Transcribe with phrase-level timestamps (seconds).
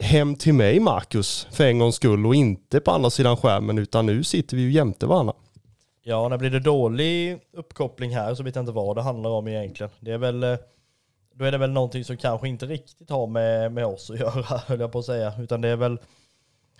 [0.00, 4.06] hem till mig Marcus för en gångs skull och inte på andra sidan skärmen utan
[4.06, 5.34] nu sitter vi ju jämte varandra.
[6.02, 9.48] Ja, när blir det dålig uppkoppling här så vet jag inte vad det handlar om
[9.48, 9.90] egentligen.
[10.00, 10.56] Det är väl, eh,
[11.34, 14.58] då är det väl någonting som kanske inte riktigt har med, med oss att göra,
[14.66, 15.32] höll jag på att säga.
[15.38, 15.98] Utan det är väl,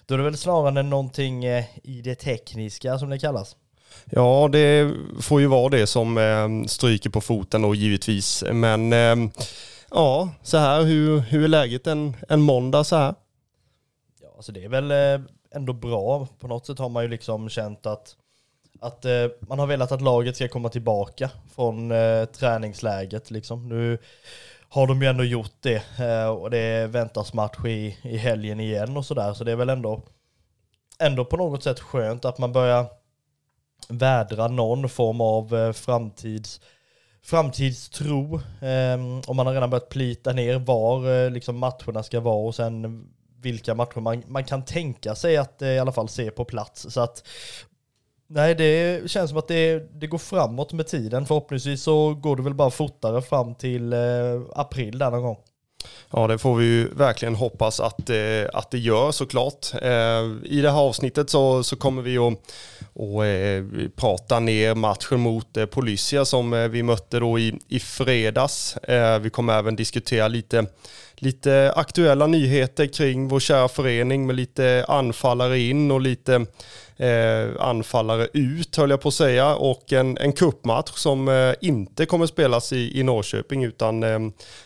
[0.07, 3.57] då är det väl snarare någonting eh, i det tekniska som det kallas.
[4.05, 8.45] Ja, det får ju vara det som eh, stryker på foten då givetvis.
[8.53, 8.93] Men
[9.91, 13.15] ja, så här, hur, hur är läget en, en måndag så här?
[14.23, 16.29] Ja, alltså det är väl eh, ändå bra.
[16.39, 18.17] På något sätt har man ju liksom känt att,
[18.81, 23.69] att eh, man har velat att laget ska komma tillbaka från eh, träningsläget liksom.
[23.69, 23.99] Nu
[24.69, 25.83] har de ju ändå gjort det
[26.29, 29.33] och det väntas match i, i helgen igen och sådär.
[29.33, 30.03] Så det är väl ändå,
[30.99, 32.87] ändå på något sätt skönt att man börjar
[33.89, 36.61] vädra någon form av framtids
[37.29, 38.41] framtidstro.
[38.61, 42.55] Ehm, och man har redan börjat plita ner var eh, liksom matcherna ska vara och
[42.55, 43.09] sen
[43.41, 46.87] vilka matcher man, man kan tänka sig att eh, i alla fall se på plats.
[46.91, 47.27] Så att
[48.31, 51.27] Nej, det känns som att det, det går framåt med tiden.
[51.27, 53.99] Förhoppningsvis så går det väl bara fortare fram till eh,
[54.53, 55.39] april där någon gång.
[56.13, 59.67] Ja, det får vi ju verkligen hoppas att, eh, att det gör såklart.
[59.83, 62.35] Eh, I det här avsnittet så, så kommer vi att
[62.93, 63.65] och, eh,
[63.97, 65.67] prata ner matchen mot eh,
[66.25, 68.77] som vi mötte då i, i fredags.
[69.21, 70.67] Vi kommer även diskutera lite,
[71.15, 76.47] lite aktuella nyheter kring vår kära förening med lite anfallare in och lite
[76.99, 82.07] eh, anfallare ut höll jag på att säga och en, en kuppmatch som eh, inte
[82.07, 84.19] kommer spelas i, i Norrköping utan eh,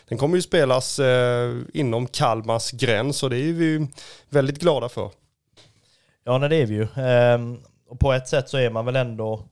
[0.07, 3.87] den kommer ju spelas eh, inom Kalmars gräns och det är vi ju
[4.29, 5.09] väldigt glada för.
[6.25, 6.87] Ja, nej, det är vi ju.
[6.95, 9.43] Ehm, och på ett sätt så är man väl ändå,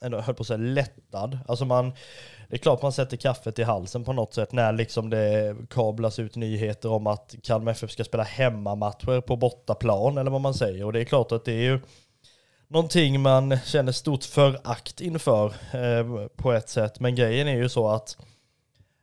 [0.00, 1.38] ändå höll på att säga lättad.
[1.48, 1.92] Alltså man,
[2.48, 6.18] det är klart man sätter kaffet i halsen på något sätt när liksom det kablas
[6.18, 10.84] ut nyheter om att Kalmar FF ska spela hemmamatcher på bortaplan eller vad man säger.
[10.84, 11.80] Och det är klart att det är ju
[12.68, 17.00] någonting man känner stort förakt inför eh, på ett sätt.
[17.00, 18.16] Men grejen är ju så att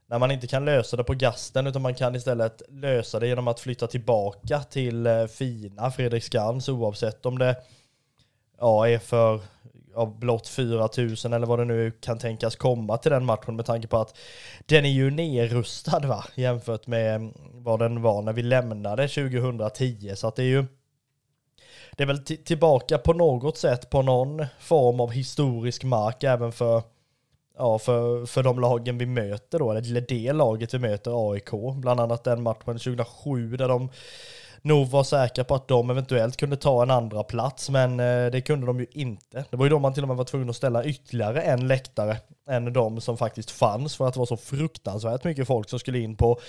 [0.07, 3.47] när man inte kan lösa det på gasten utan man kan istället lösa det genom
[3.47, 7.55] att flytta tillbaka till eh, fina Fredriksskans oavsett om det
[8.59, 9.41] ja, är för
[9.93, 13.87] ja, blott 4000 eller vad det nu kan tänkas komma till den matchen med tanke
[13.87, 14.17] på att
[14.65, 20.27] den är ju nerrustad va jämfört med vad den var när vi lämnade 2010 så
[20.27, 20.65] att det är ju
[21.95, 26.51] det är väl t- tillbaka på något sätt på någon form av historisk mark även
[26.51, 26.81] för
[27.57, 31.99] Ja, för, för de lagen vi möter då, eller det laget vi möter, AIK, bland
[31.99, 33.89] annat den matchen 2007 där de
[34.61, 38.41] nog var säkra på att de eventuellt kunde ta en andra plats men eh, det
[38.41, 39.45] kunde de ju inte.
[39.49, 42.17] Det var ju då man till och med var tvungen att ställa ytterligare en läktare
[42.49, 45.99] än de som faktiskt fanns för att det var så fruktansvärt mycket folk som skulle
[45.99, 46.39] in på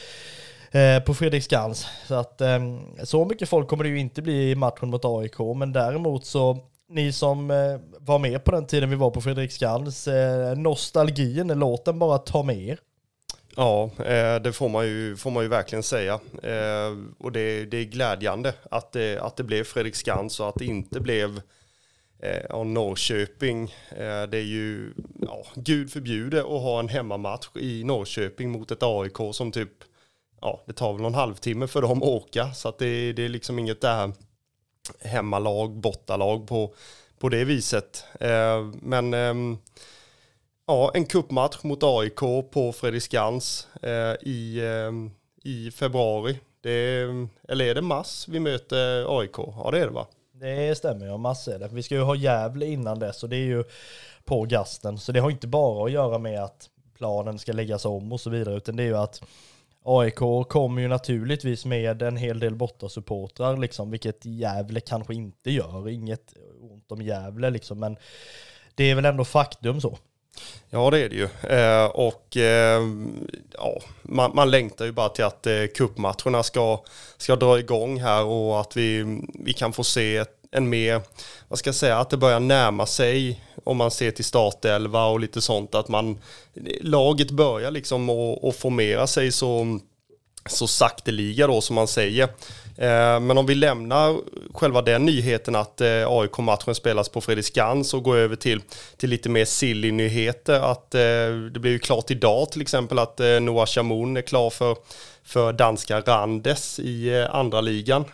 [0.70, 1.86] eh, på Fredriksskans.
[2.06, 2.58] Så att eh,
[3.04, 6.58] så mycket folk kommer det ju inte bli i matchen mot AIK, men däremot så
[6.88, 11.84] ni som eh, var med på den tiden vi var på Fredriksskans, eh, nostalgin, låt
[11.84, 12.78] den bara ta med er.
[13.56, 16.14] Ja, eh, det får man ju, får man ju verkligen säga.
[16.42, 20.64] Eh, och det, det är glädjande att det, att det blev Fredriksskans och att det
[20.64, 21.40] inte blev
[22.48, 23.74] ja, Norrköping.
[24.30, 29.16] Det är ju, ja, gud förbjude att ha en hemmamatch i Norrköping mot ett AIK
[29.32, 29.72] som typ,
[30.40, 32.54] ja, det tar väl någon halvtimme för dem att åka.
[32.54, 34.12] Så att det, det är liksom inget där
[35.00, 36.74] hemmalag, bortalag på,
[37.18, 38.04] på det viset.
[38.20, 39.58] Eh, men eh,
[40.66, 45.10] ja, en kuppmatch mot AIK på Fredriksskans eh, i, ehm,
[45.42, 46.38] i februari.
[46.60, 49.38] Det är, eller är det mass vi möter AIK?
[49.38, 50.06] Ja det är det va?
[50.32, 51.68] Det stämmer ja, mass är det.
[51.72, 53.64] Vi ska ju ha Gävle innan dess och det är ju
[54.24, 54.98] på gasten.
[54.98, 58.30] Så det har inte bara att göra med att planen ska läggas om och så
[58.30, 59.22] vidare, utan det är ju att
[59.88, 65.88] AIK kommer ju naturligtvis med en hel del bortasupportrar, liksom, vilket Gävle kanske inte gör.
[65.88, 67.96] Inget ont om Gävle, liksom, men
[68.74, 69.98] det är väl ändå faktum så.
[70.70, 71.28] Ja det är det ju.
[71.56, 72.82] Eh, och eh,
[73.52, 76.80] ja, man, man längtar ju bara till att eh, kuppmatcherna ska,
[77.16, 81.00] ska dra igång här och att vi, vi kan få se ett, en mer,
[81.48, 85.20] vad ska jag säga, att det börjar närma sig om man ser till startelva och
[85.20, 86.19] lite sånt, att man,
[86.81, 88.10] laget börjar liksom
[88.43, 89.81] att formera sig så,
[90.46, 92.28] så sakteliga då som man säger.
[92.78, 94.16] Eh, men om vi lämnar
[94.54, 98.60] själva den nyheten att eh, AIK-matchen spelas på Fredriksskans och går över till,
[98.96, 100.60] till lite mer silly-nyheter.
[100.60, 101.00] Att eh,
[101.52, 104.76] det blev ju klart idag till exempel att Noah Shamoun är klar för,
[105.25, 108.04] för danska Randes i andra ligan.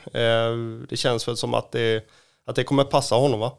[0.89, 2.05] Det känns väl som att det,
[2.47, 3.53] att det kommer passa honom va?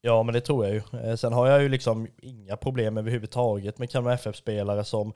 [0.00, 1.00] Ja men det tror jag ju.
[1.00, 5.12] Eh, sen har jag ju liksom inga problem överhuvudtaget med Kalmar FF-spelare som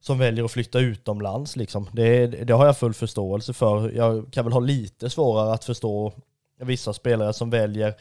[0.00, 1.56] som väljer att flytta utomlands.
[1.56, 1.90] Liksom.
[1.92, 3.90] Det, det har jag full förståelse för.
[3.90, 6.12] Jag kan väl ha lite svårare att förstå
[6.60, 7.94] vissa spelare som väljer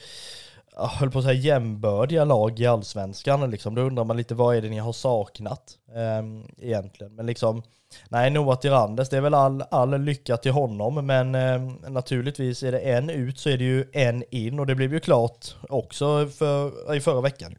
[0.77, 3.51] jag höll på att säga jämbördiga lag i allsvenskan.
[3.51, 3.75] Liksom.
[3.75, 7.15] Då undrar man lite vad är det ni har saknat eh, egentligen.
[7.15, 7.63] Men liksom,
[8.09, 11.05] nej Noah Tirandes, det är väl all, all lycka till honom.
[11.05, 14.75] Men eh, naturligtvis är det en ut så är det ju en in och det
[14.75, 17.55] blev ju klart också för, i förra veckan.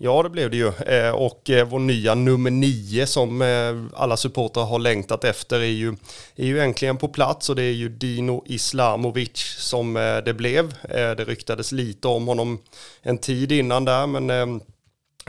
[0.00, 0.68] Ja, det blev det ju.
[0.68, 5.64] Eh, och eh, vår nya nummer nio som eh, alla supportrar har längtat efter är
[5.64, 5.96] ju,
[6.36, 9.94] är ju äntligen på plats och det är ju Dino Islamovic som
[10.24, 10.74] det blev.
[10.90, 12.58] Det ryktades lite om honom
[13.02, 14.60] en tid innan där, men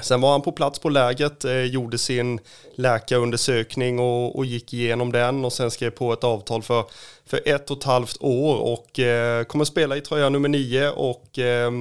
[0.02, 2.40] Sen var han på plats på lägret, gjorde sin
[2.76, 6.84] läkarundersökning och, och, gick igenom den och sen skrev på ett avtal för,
[7.26, 11.40] för ett och ett halvt år och eh, kommer spela i tröja nummer nio och
[11.40, 11.72] eh,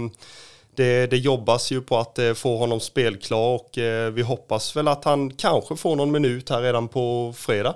[0.78, 4.88] det, det jobbas ju på att eh, få honom spelklar och eh, vi hoppas väl
[4.88, 7.74] att han kanske får någon minut här redan på fredag.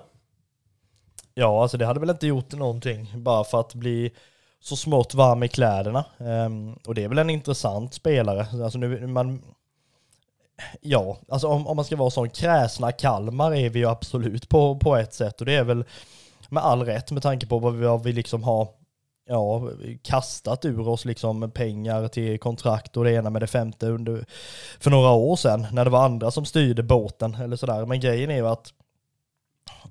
[1.34, 4.12] Ja, alltså det hade väl inte gjort någonting bara för att bli
[4.60, 6.04] så smått varm i kläderna.
[6.18, 8.46] Um, och det är väl en intressant spelare.
[8.64, 9.42] Alltså nu, man,
[10.80, 14.76] ja, alltså om, om man ska vara sån kräsna Kalmar är vi ju absolut på,
[14.76, 15.84] på ett sätt och det är väl
[16.48, 18.68] med all rätt med tanke på vad vi, vad vi liksom har
[19.32, 19.70] ja,
[20.02, 24.26] kastat ur oss liksom pengar till kontrakt och det ena med det femte under,
[24.80, 27.86] för några år sedan när det var andra som styrde båten eller sådär.
[27.86, 28.72] Men grejen är ju att,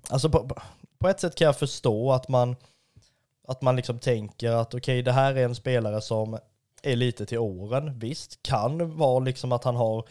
[0.10, 0.58] alltså på,
[1.00, 2.56] på ett sätt kan jag förstå att man,
[3.48, 6.38] att man liksom tänker att okej, okay, det här är en spelare som
[6.84, 8.00] är lite till åren.
[8.00, 10.06] Visst, kan vara liksom att han har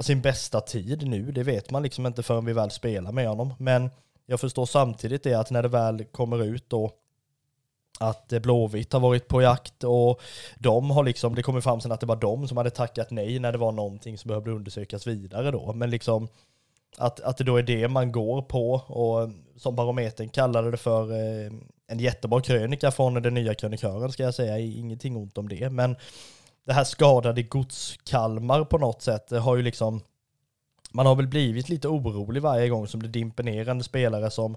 [0.00, 3.54] sin bästa tid nu, det vet man liksom inte förrän vi väl spelar med honom.
[3.58, 3.90] Men
[4.26, 6.92] jag förstår samtidigt det att när det väl kommer ut då
[8.00, 10.20] att eh, Blåvitt har varit på jakt och
[10.58, 13.38] de har liksom, det kommer fram sen att det var de som hade tackat nej
[13.38, 15.72] när det var någonting som behövde undersökas vidare då.
[15.72, 16.28] Men liksom
[16.98, 21.12] att, att det då är det man går på och som Barometern kallade det för
[21.12, 21.52] eh,
[21.86, 25.70] en jättebra krönika från den nya krönikören ska jag säga, ingenting ont om det.
[25.70, 25.96] Men
[26.66, 30.00] det här skadade gods Kalmar på något sätt har ju liksom
[30.94, 34.56] man har väl blivit lite orolig varje gång som det dimper ner en spelare som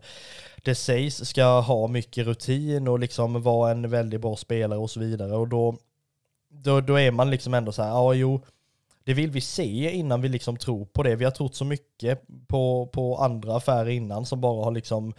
[0.63, 4.99] det sägs ska ha mycket rutin och liksom vara en väldigt bra spelare och så
[4.99, 5.35] vidare.
[5.35, 5.77] Och då,
[6.49, 8.41] då, då är man liksom ändå så här, ja jo,
[9.03, 11.15] det vill vi se innan vi liksom tror på det.
[11.15, 15.13] Vi har trott så mycket på, på andra affärer innan som bara har liksom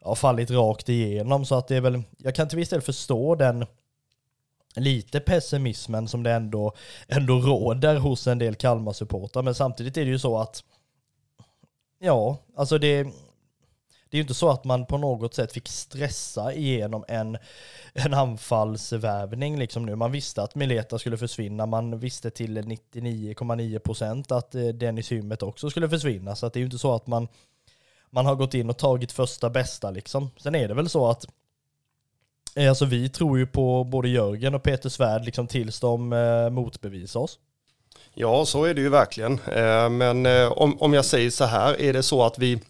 [0.00, 1.44] ja, fallit rakt igenom.
[1.44, 3.66] Så att det är väl, jag kan till viss del förstå den
[4.74, 6.72] lite pessimismen som det ändå,
[7.08, 9.42] ändå råder hos en del Kalmar-supportrar.
[9.42, 10.64] Men samtidigt är det ju så att,
[11.98, 16.52] ja, alltså det, det är ju inte så att man på något sätt fick stressa
[16.52, 17.38] igenom en,
[17.92, 19.96] en anfallsvärvning liksom nu.
[19.96, 25.70] Man visste att Mileta skulle försvinna, man visste till 99,9% att eh, Dennis Hymmet också
[25.70, 26.36] skulle försvinna.
[26.36, 27.28] Så att det är ju inte så att man,
[28.10, 30.30] man har gått in och tagit första bästa liksom.
[30.36, 31.26] Sen är det väl så att
[32.54, 36.50] Eh, alltså vi tror ju på både Jörgen och Peter Svärd liksom tills de eh,
[36.50, 37.38] motbevisar oss.
[38.14, 39.32] Ja, så är det ju verkligen.
[39.32, 42.60] Eh, men eh, om, om jag säger så här, är det så att vi,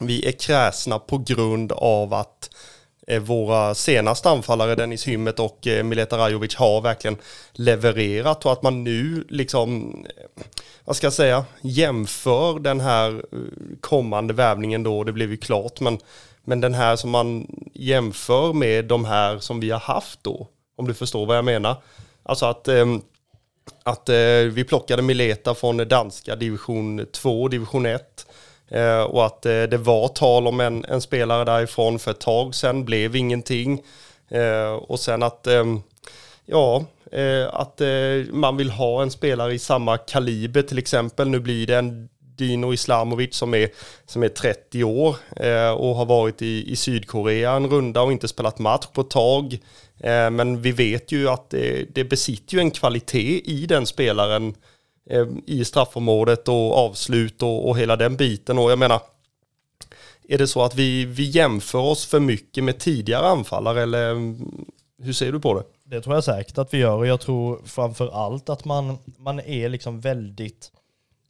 [0.00, 2.50] vi är kräsna på grund av att
[3.06, 7.16] eh, våra senaste anfallare Dennis Hymmet och eh, Mileta Rajovic har verkligen
[7.52, 10.42] levererat och att man nu liksom, eh,
[10.84, 13.38] vad ska jag säga, jämför den här eh,
[13.80, 15.98] kommande värvningen då, det blev ju klart, men
[16.44, 20.88] men den här som man jämför med de här som vi har haft då, om
[20.88, 21.76] du förstår vad jag menar.
[22.22, 23.02] Alltså att ehm,
[23.82, 28.26] att eh, vi plockade Mileta från danska division 2, division 1.
[28.68, 32.54] Eh, och att eh, det var tal om en, en, spelare därifrån för ett tag
[32.54, 33.82] sedan, blev ingenting.
[34.80, 35.82] Och sen att, ehm,
[36.46, 36.84] ja,
[37.50, 37.80] att
[38.30, 41.28] man vill ha en spelare i samma kaliber till exempel.
[41.28, 42.08] Nu blir det en
[42.40, 43.68] Dino Islamovic som är,
[44.06, 48.28] som är 30 år eh, och har varit i, i Sydkorea en runda och inte
[48.28, 49.58] spelat match på ett tag.
[50.00, 54.54] Eh, men vi vet ju att det, det besitter ju en kvalitet i den spelaren
[55.10, 58.58] eh, i straffområdet och avslut och, och hela den biten.
[58.58, 59.00] Och jag menar,
[60.28, 64.50] är det så att vi, vi jämför oss för mycket med tidigare anfallare eller mm,
[65.02, 65.64] hur ser du på det?
[65.84, 69.40] Det tror jag säkert att vi gör och jag tror framför allt att man, man
[69.40, 70.72] är liksom väldigt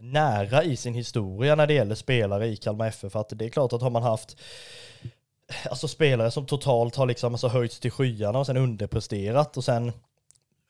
[0.00, 3.12] nära i sin historia när det gäller spelare i Kalmar FF.
[3.12, 4.37] För att det är klart att har man haft
[5.71, 9.92] alltså spelare som totalt har liksom alltså höjts till skyarna och sen underpresterat och sen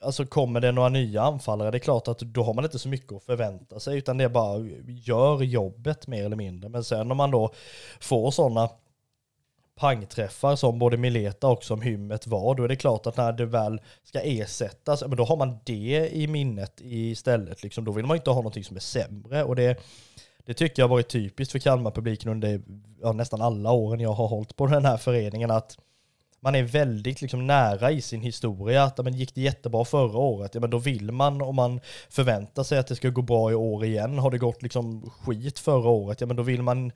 [0.02, 2.88] alltså kommer det några nya anfallare, det är klart att då har man inte så
[2.88, 6.68] mycket att förvänta sig utan det är bara gör jobbet mer eller mindre.
[6.68, 7.52] Men sen om man då
[8.00, 8.68] får sådana
[9.80, 13.46] pangträffar som både Mileta och som Hymmet var, då är det klart att när det
[13.46, 17.62] väl ska ersättas, då har man det i minnet istället.
[17.62, 19.44] Liksom, då vill man inte ha någonting som är sämre.
[19.44, 19.80] Och det,
[20.46, 22.60] det tycker jag har varit typiskt för Kalmar-publiken under
[23.02, 25.78] ja, nästan alla åren jag har hållit på den här föreningen, att
[26.42, 28.84] man är väldigt liksom nära i sin historia.
[28.84, 32.62] Att, men gick det jättebra förra året, ja men då vill man om man förväntar
[32.62, 34.18] sig att det ska gå bra i år igen.
[34.18, 36.92] Har det gått liksom skit förra året, ja men då vill man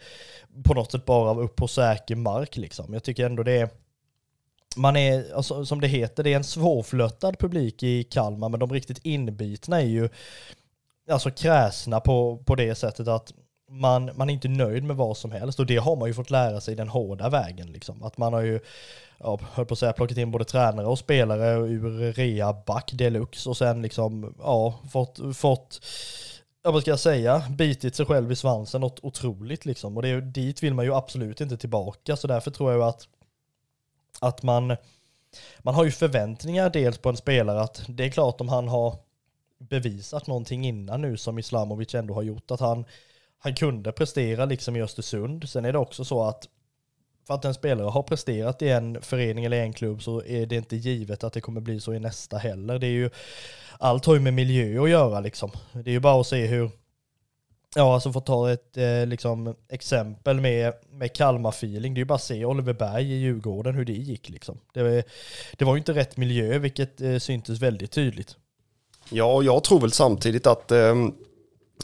[0.64, 2.92] på något sätt bara upp på säker mark liksom.
[2.92, 3.68] Jag tycker ändå det är
[4.76, 8.72] man är, alltså, som det heter, det är en svårflöttad publik i Kalmar, men de
[8.72, 10.08] riktigt inbitna är ju
[11.10, 13.32] alltså kräsna på, på det sättet att
[13.80, 16.30] man, man är inte nöjd med vad som helst och det har man ju fått
[16.30, 18.02] lära sig den hårda vägen liksom.
[18.02, 18.60] Att man har ju
[19.18, 23.48] ja, höll på att säga, plockat in både tränare och spelare ur rea back deluxe
[23.48, 25.80] och sen liksom, ja, fått, fått
[26.62, 29.96] ja vad ska jag säga, bitit sig själv i svansen något otroligt liksom.
[29.96, 33.08] Och det, dit vill man ju absolut inte tillbaka, så därför tror jag att,
[34.20, 34.76] att man,
[35.58, 38.96] man har ju förväntningar dels på en spelare att det är klart om han har
[39.58, 42.84] bevisat någonting innan nu som Islamovic ändå har gjort, att han,
[43.44, 45.48] han kunde prestera liksom i Östersund.
[45.48, 46.48] Sen är det också så att
[47.26, 50.56] för att en spelare har presterat i en förening eller en klubb så är det
[50.56, 52.78] inte givet att det kommer bli så i nästa heller.
[52.78, 53.10] Det är ju,
[53.78, 55.50] allt har ju med miljö att göra liksom.
[55.72, 56.70] Det är ju bara att se hur,
[57.74, 62.04] ja alltså för att ta ett eh, liksom, exempel med, med Kalmar-feeling, det är ju
[62.04, 64.58] bara att se Oliver Berg i Djurgården hur det gick liksom.
[64.72, 65.04] Det,
[65.56, 68.36] det var ju inte rätt miljö vilket eh, syntes väldigt tydligt.
[69.10, 70.94] Ja, jag tror väl samtidigt att eh,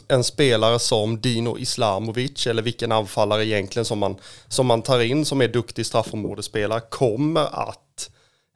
[0.07, 4.15] en spelare som Dino Islamovic eller vilken anfallare egentligen som man,
[4.47, 8.09] som man tar in som är duktig straffområdesspelare kommer att,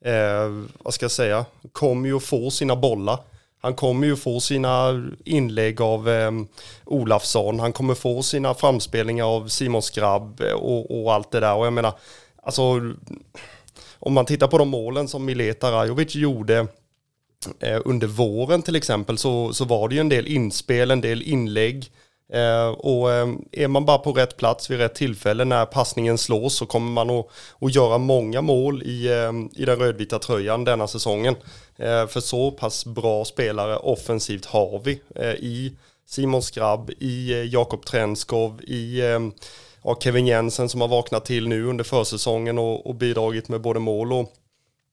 [0.05, 3.19] eh, vad ska jag säga, kommer ju att få sina bollar.
[3.61, 6.31] Han kommer ju få sina inlägg av eh,
[6.85, 11.55] Olafsson, han kommer få sina framspelningar av Simon Skrabb eh, och, och allt det där.
[11.55, 11.93] Och jag menar,
[12.43, 12.61] alltså,
[13.99, 16.67] om man tittar på de målen som Mileta Rajovic gjorde
[17.59, 21.21] Eh, under våren till exempel så, så var det ju en del inspel, en del
[21.21, 21.91] inlägg.
[22.33, 26.55] Eh, och eh, är man bara på rätt plats vid rätt tillfälle när passningen slås
[26.55, 27.27] så kommer man att,
[27.61, 31.35] att göra många mål i, eh, i den rödvita tröjan denna säsongen.
[31.77, 35.01] Eh, för så pass bra spelare offensivt har vi
[35.39, 35.73] i
[36.07, 39.01] Simon Skrabb, i Jakob Trenskov, i
[40.03, 44.13] Kevin Jensen som har vaknat till nu under försäsongen och, och bidragit med både mål
[44.13, 44.33] och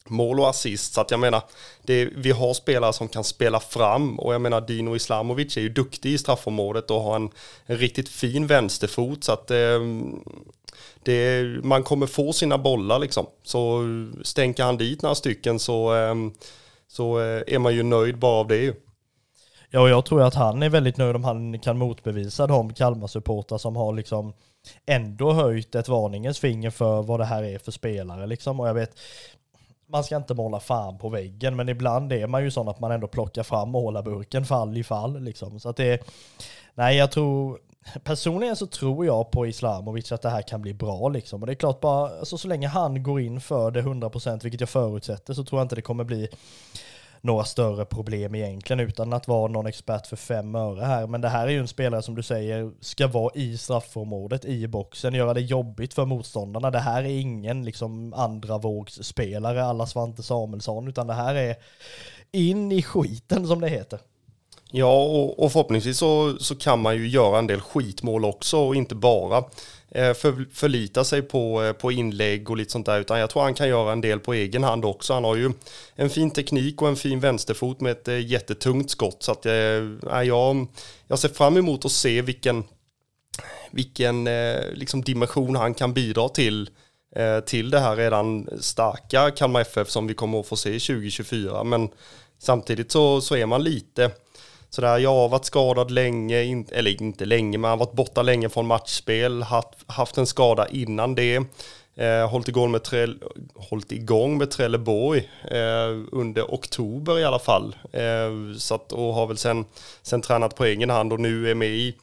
[0.08, 0.94] mål och assist.
[0.94, 1.42] Så att jag menar,
[1.82, 5.68] det, vi har spelare som kan spela fram och jag menar Dino Islamovic är ju
[5.68, 7.30] duktig i straffområdet och har en,
[7.66, 9.80] en riktigt fin vänsterfot så att eh,
[11.02, 13.26] det, man kommer få sina bollar liksom.
[13.42, 13.82] Så
[14.22, 16.32] stänker han dit några stycken så, ehm, eh,
[16.88, 17.16] så
[17.46, 18.74] är man ju nöjd bara av det ju.
[19.74, 23.58] Ja, och jag tror att han är väldigt nöjd om han kan motbevisa de Kalmar-supportrar
[23.58, 24.32] som har liksom
[24.86, 28.60] ändå höjt ett varningens finger för vad det här är för spelare liksom.
[28.60, 28.98] Och jag vet,
[29.92, 32.92] man ska inte måla fan på väggen, men ibland är man ju sån att man
[32.92, 35.20] ändå plockar fram målarburken fall i fall.
[35.20, 35.60] Liksom.
[35.60, 36.06] Så att det,
[36.74, 37.58] nej jag tror,
[38.04, 41.40] personligen så tror jag på Islamovic att det här kan bli bra liksom.
[41.40, 44.60] Och det är klart bara, alltså, så länge han går in för det 100% vilket
[44.60, 46.28] jag förutsätter så tror jag inte det kommer bli
[47.24, 51.06] några större problem egentligen utan att vara någon expert för fem öre här.
[51.06, 54.66] Men det här är ju en spelare som du säger ska vara i straffområdet, i
[54.66, 56.70] boxen, göra det jobbigt för motståndarna.
[56.70, 61.56] Det här är ingen liksom andra vågsspelare alla Svante Samuelsson utan det här är
[62.32, 63.98] in i skiten som det heter.
[64.70, 68.76] Ja, och, och förhoppningsvis så, så kan man ju göra en del skitmål också och
[68.76, 69.44] inte bara
[69.94, 73.42] Eh, för, förlita sig på, eh, på inlägg och lite sånt där, utan jag tror
[73.42, 75.14] han kan göra en del på egen hand också.
[75.14, 75.52] Han har ju
[75.94, 79.52] en fin teknik och en fin vänsterfot med ett eh, jättetungt skott, så att eh,
[80.24, 80.66] jag,
[81.08, 82.64] jag ser fram emot att se vilken,
[83.70, 84.28] vilken
[84.74, 86.70] liksom dimension han kan bidra till
[87.46, 91.64] till det här redan starka Kalmar FF som vi kommer att få se 2024.
[91.64, 91.88] Men
[92.38, 94.10] samtidigt så, så är man lite,
[94.74, 98.48] sådär, jag har varit skadad länge, in, eller inte länge, men har varit borta länge
[98.48, 101.42] från matchspel, haft, haft en skada innan det.
[101.94, 103.22] Eh, hållit, igång med Trell,
[103.54, 107.76] hållit igång med Trelleborg eh, under oktober i alla fall.
[107.92, 109.64] Eh, så att, och har väl sen,
[110.02, 111.96] sen tränat på egen hand och nu är med i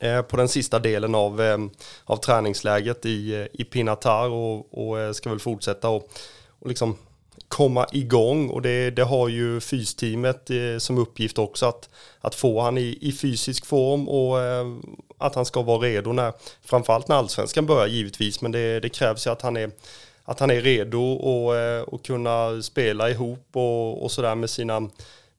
[0.00, 1.58] eh, på den sista delen av, eh,
[2.04, 6.08] av träningsläget i, eh, i Pinatar och, och eh, ska väl fortsätta och,
[6.58, 6.96] och liksom
[7.48, 11.88] komma igång och det, det har ju fysteamet eh, som uppgift också att,
[12.20, 14.66] att få han i, i fysisk form och eh,
[15.18, 16.32] att han ska vara redo när,
[16.64, 19.70] framförallt när allsvenskan börjar givetvis, men det, det krävs ju att han är
[20.24, 24.80] att han är redo och, eh, och kunna spela ihop och, och sådär med sina,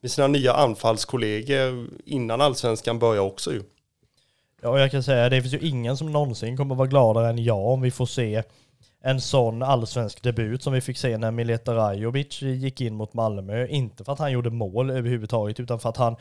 [0.01, 3.63] med sina nya anfallskollegor innan allsvenskan börjar också ju.
[4.61, 7.67] Ja, jag kan säga det finns ju ingen som någonsin kommer vara gladare än jag
[7.67, 8.43] om vi får se
[9.05, 13.67] en sån allsvensk debut som vi fick se när Mileta Rajovic gick in mot Malmö.
[13.67, 16.15] Inte för att han gjorde mål överhuvudtaget, utan för att han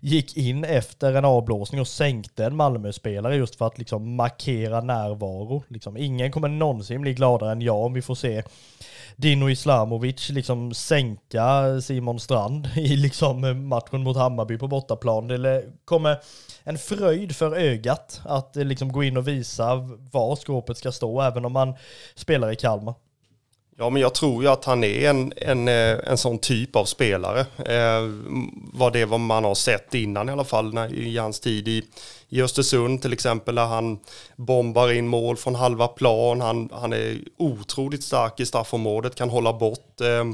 [0.00, 5.62] gick in efter en avblåsning och sänkte en Malmö-spelare just för att liksom markera närvaro.
[5.68, 8.42] Liksom, ingen kommer någonsin bli gladare än jag om vi får se
[9.20, 15.28] Dino Islamovic liksom sänka Simon Strand i liksom matchen mot Hammarby på bortaplan.
[15.28, 16.18] Det kommer
[16.64, 19.76] en fröjd för ögat att eh, liksom gå in och visa
[20.12, 21.74] var skåpet ska stå, även om man
[22.14, 22.94] spelar i Kalmar.
[23.78, 26.84] Ja, men jag tror ju att han är en, en, eh, en sån typ av
[26.84, 27.40] spelare.
[27.40, 28.02] Eh,
[28.72, 31.82] vad det vad man har sett innan i alla fall, när, i hans tid i,
[32.28, 33.98] i Östersund till exempel, där han
[34.36, 36.40] bombar in mål från halva plan.
[36.40, 40.24] Han, han är otroligt stark i straffområdet, kan hålla bort eh,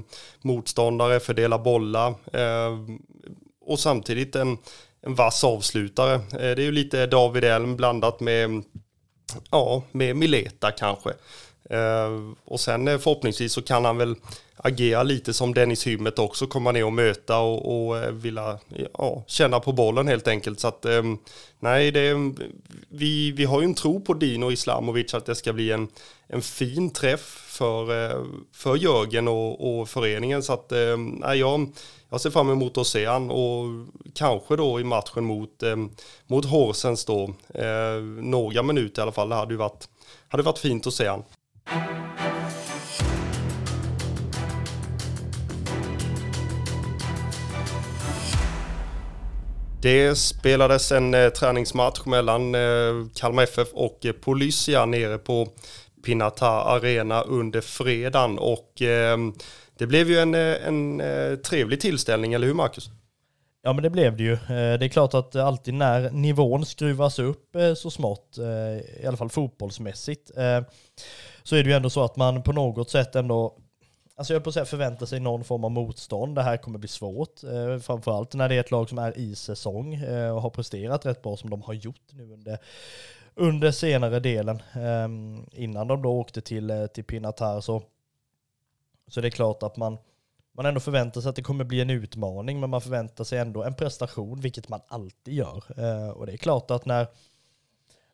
[0.42, 2.14] motståndare, fördela bollar.
[2.32, 2.78] Eh,
[3.66, 4.58] och samtidigt en,
[5.00, 6.14] en vass avslutare.
[6.14, 8.64] Eh, det är ju lite David Elm blandat med,
[9.50, 11.12] ja, med Mileta kanske.
[11.70, 14.14] Eh, och sen eh, förhoppningsvis så kan han väl
[14.56, 18.58] agera lite som Dennis Hymmet också, komma ner och möta och, och eh, vilja
[18.98, 20.60] ja, känna på bollen helt enkelt.
[20.60, 21.18] Så att ehm,
[21.60, 22.32] nej, det,
[22.88, 25.88] vi, vi har ju en tro på Dino Islamovic att det ska bli en,
[26.26, 27.86] en fin träff för,
[28.52, 30.42] för Jörgen och, och föreningen.
[30.42, 31.72] Så att ehm, nej, jag,
[32.10, 33.64] jag ser fram emot att se han och
[34.14, 35.90] kanske då i matchen mot, ehm,
[36.26, 37.34] mot Horsens då,
[38.22, 39.28] några minuter i alla fall.
[39.28, 39.88] Det hade ju varit,
[40.28, 41.22] hade varit fint att se han.
[49.84, 52.60] Det spelades en eh, träningsmatch mellan eh,
[53.14, 55.48] Kalmar FF och eh, Policia nere på
[56.04, 59.18] Pinata Arena under fredagen och eh,
[59.78, 62.90] det blev ju en, eh, en eh, trevlig tillställning, eller hur Marcus?
[63.62, 64.32] Ja men det blev det ju.
[64.32, 68.38] Eh, det är klart att alltid när nivån skruvas upp så smått,
[69.02, 70.30] i alla fall fotbollsmässigt,
[71.44, 73.58] så är det ju ändå så att man på något sätt ändå
[74.16, 76.34] Alltså jag på att säga förväntar sig någon form av motstånd.
[76.34, 77.44] Det här kommer bli svårt.
[77.44, 81.06] Eh, framförallt när det är ett lag som är i säsong eh, och har presterat
[81.06, 82.58] rätt bra som de har gjort nu under,
[83.34, 84.62] under senare delen.
[84.74, 85.08] Eh,
[85.62, 87.82] innan de då åkte till, eh, till Pinatar så,
[89.08, 89.98] så det är klart att man,
[90.52, 93.62] man ändå förväntar sig att det kommer bli en utmaning men man förväntar sig ändå
[93.62, 95.64] en prestation vilket man alltid gör.
[95.76, 97.06] Eh, och det är klart att när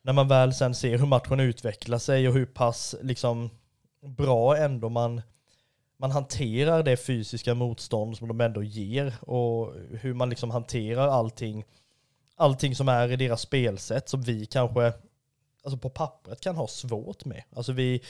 [0.02, 3.50] när man väl sen ser hur matchen utvecklar sig och hur pass liksom
[4.02, 5.22] bra ändå man,
[5.96, 11.64] man hanterar det fysiska motstånd som de ändå ger och hur man liksom hanterar allting,
[12.36, 14.92] allting som är i deras spelsätt som vi kanske
[15.64, 17.42] alltså på pappret kan ha svårt med.
[17.56, 18.02] Alltså vi,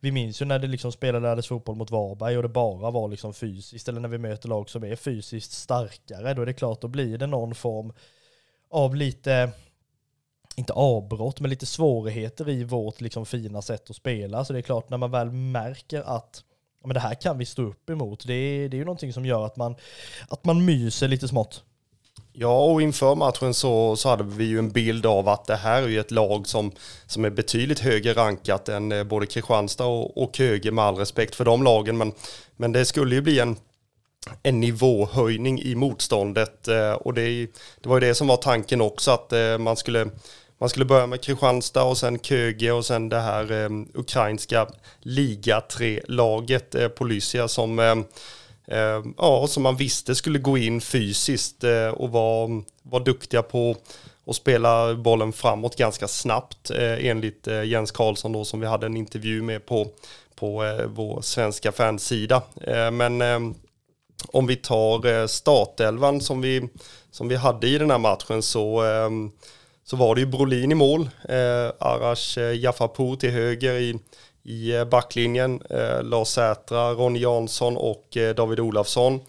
[0.00, 3.34] vi minns ju när det liksom spelades fotboll mot Varberg och det bara var liksom
[3.34, 6.88] fysiskt, eller när vi möter lag som är fysiskt starkare, då är det klart, då
[6.88, 7.92] blir det någon form
[8.70, 9.52] av lite
[10.56, 14.44] inte avbrott, men lite svårigheter i vårt liksom fina sätt att spela.
[14.44, 16.42] Så det är klart, när man väl märker att
[16.86, 19.26] men det här kan vi stå upp emot, det är, det är ju någonting som
[19.26, 19.76] gör att man,
[20.28, 21.62] att man myser lite smått.
[22.32, 25.82] Ja, och inför matchen så, så hade vi ju en bild av att det här
[25.82, 26.72] är ju ett lag som,
[27.06, 31.34] som är betydligt högre rankat än eh, både Kristianstad och, och Köge med all respekt
[31.34, 31.96] för de lagen.
[31.98, 32.12] Men,
[32.56, 33.56] men det skulle ju bli en,
[34.42, 37.46] en nivåhöjning i motståndet eh, och det,
[37.80, 40.10] det var ju det som var tanken också att eh, man skulle
[40.58, 44.66] man skulle börja med Kristianstad och sen Köge och sen det här eh, ukrainska
[45.00, 47.96] liga 3-laget eh, Polysia som, eh,
[48.78, 53.76] eh, ja, som man visste skulle gå in fysiskt eh, och vara var duktiga på
[54.26, 58.86] att spela bollen framåt ganska snabbt eh, enligt eh, Jens Karlsson då som vi hade
[58.86, 59.86] en intervju med på,
[60.34, 62.42] på eh, vår svenska fansida.
[62.60, 63.40] Eh, men eh,
[64.28, 66.68] om vi tar eh, startelvan som vi,
[67.10, 69.10] som vi hade i den här matchen så, eh,
[69.86, 73.98] så var det ju Brolin i mål, eh, Arash eh, Jaffarpour till höger i,
[74.42, 75.62] i eh, backlinjen,
[76.02, 79.20] Lars Sätra, Ronny Jansson och David Olafsson.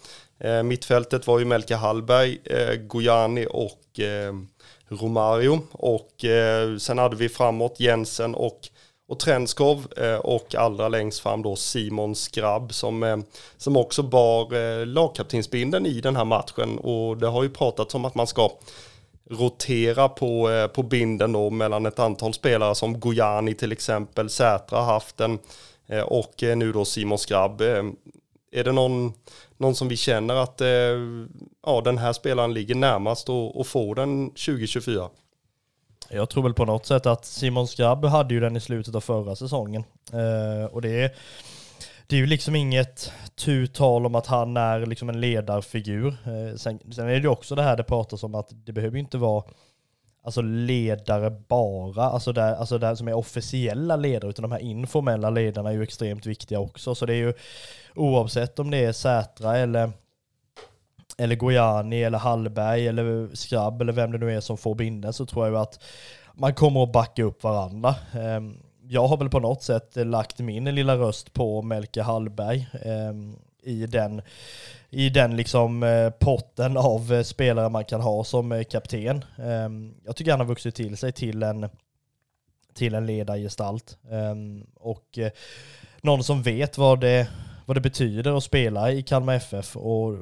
[0.64, 2.38] Mittfältet var ju Melke Hallberg,
[2.86, 4.00] Gojani och
[4.88, 5.60] Romario.
[5.72, 8.60] Och eh, sen hade vi framåt Jensen och,
[9.08, 9.86] och Trenskov
[10.20, 13.24] och allra längst fram då Simon Skrabb som,
[13.56, 16.78] som också bar lagkaptensbindeln lagkaptensbinden i den här matchen.
[16.78, 18.50] Och det har ju pratats om att man ska
[19.30, 24.78] rotera på, eh, på binden då mellan ett antal spelare som Gojani till exempel, Sätra
[24.78, 25.38] har haft den
[25.86, 27.60] eh, och eh, nu då Simon Skrabb.
[28.50, 29.12] Är det någon,
[29.56, 30.60] någon som vi känner att
[31.66, 35.08] ja, den här spelaren ligger närmast och, och får den 2024?
[36.10, 39.00] Jag tror väl på något sätt att Simon Skrabb hade ju den i slutet av
[39.00, 39.84] förra säsongen.
[40.12, 41.10] Eh, och det är,
[42.08, 46.08] det är ju liksom inget tu tal om att han är liksom en ledarfigur.
[46.08, 48.96] Eh, sen, sen, är det ju också det här det pratas om att det behöver
[48.96, 49.44] ju inte vara
[50.22, 55.30] alltså ledare bara, alltså där, alltså där som är officiella ledare, utan de här informella
[55.30, 56.94] ledarna är ju extremt viktiga också.
[56.94, 57.32] Så det är ju
[57.94, 59.90] oavsett om det är Sätra eller
[61.18, 65.26] eller Gojani eller Hallberg eller Skrabb eller vem det nu är som får binden så
[65.26, 65.80] tror jag att
[66.34, 67.94] man kommer att backa upp varandra.
[68.12, 68.56] Ehm,
[68.90, 73.86] jag har väl på något sätt lagt min lilla röst på Melke Hallberg ehm, i
[73.86, 74.22] den
[74.90, 79.24] i den liksom eh, potten av eh, spelare man kan ha som eh, kapten.
[79.38, 81.68] Ehm, jag tycker han har vuxit till sig till en,
[82.74, 83.98] till en ledargestalt.
[84.10, 85.30] Ehm, och eh,
[86.00, 87.28] någon som vet vad det,
[87.66, 89.76] vad det betyder att spela i Kalmar FF.
[89.76, 90.16] Och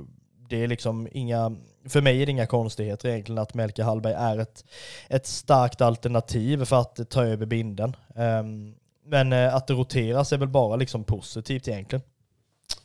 [0.49, 1.57] det är liksom inga,
[1.89, 4.65] för mig är det inga konstigheter egentligen att Melke Hallberg är ett,
[5.09, 7.97] ett starkt alternativ för att ta över binden.
[8.17, 8.75] Ehm,
[9.07, 12.03] men eh, att det roteras är väl bara liksom positivt egentligen.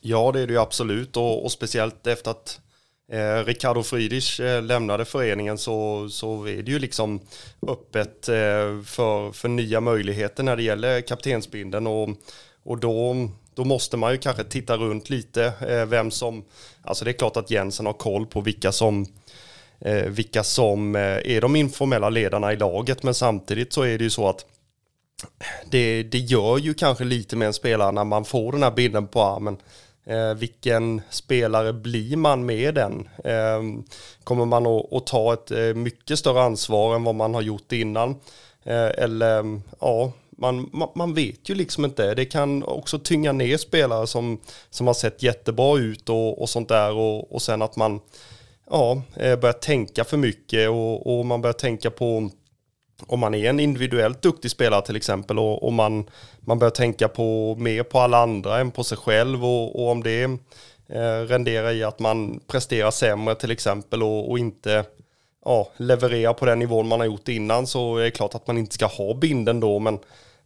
[0.00, 2.60] Ja, det är det ju absolut och, och speciellt efter att
[3.12, 7.20] eh, Ricardo Friedrich eh, lämnade föreningen så, så är det ju liksom
[7.68, 12.08] öppet eh, för, för nya möjligheter när det gäller kaptensbinden och,
[12.62, 16.44] och då, då måste man ju kanske titta runt lite eh, vem som,
[16.82, 19.06] alltså det är klart att Jensen har koll på vilka som
[19.80, 24.04] eh, vilka som eh, är de informella ledarna i laget men samtidigt så är det
[24.04, 24.46] ju så att
[25.70, 29.06] det, det gör ju kanske lite med en spelare när man får den här bilden
[29.06, 29.56] på armen.
[30.04, 33.08] Eh, vilken spelare blir man med den?
[33.24, 33.62] Eh,
[34.24, 37.72] kommer man att, att, ta ett eh, mycket större ansvar än vad man har gjort
[37.72, 38.10] innan?
[38.64, 40.12] Eh, eller ja,
[40.42, 42.14] man, man, man, vet ju liksom inte.
[42.14, 46.68] Det kan också tynga ner spelare som, som har sett jättebra ut och, och sånt
[46.68, 48.00] där och, och sen att man
[48.70, 52.30] ja, eh, börjar tänka för mycket och, och man börjar tänka på
[53.06, 57.08] om man är en individuellt duktig spelare till exempel och, och man, man börjar tänka
[57.08, 60.22] på mer på alla andra än på sig själv och, och om det
[60.88, 64.84] eh, renderar i att man presterar sämre till exempel och, och inte
[65.44, 68.58] ja, levererar på den nivån man har gjort innan så är det klart att man
[68.58, 69.98] inte ska ha binden då men,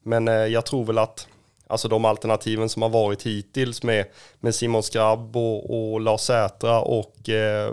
[0.07, 1.29] men eh, jag tror väl att
[1.67, 4.07] alltså de alternativen som har varit hittills med,
[4.41, 7.69] med Simon Skrabb och, och Lars Sätra och eh,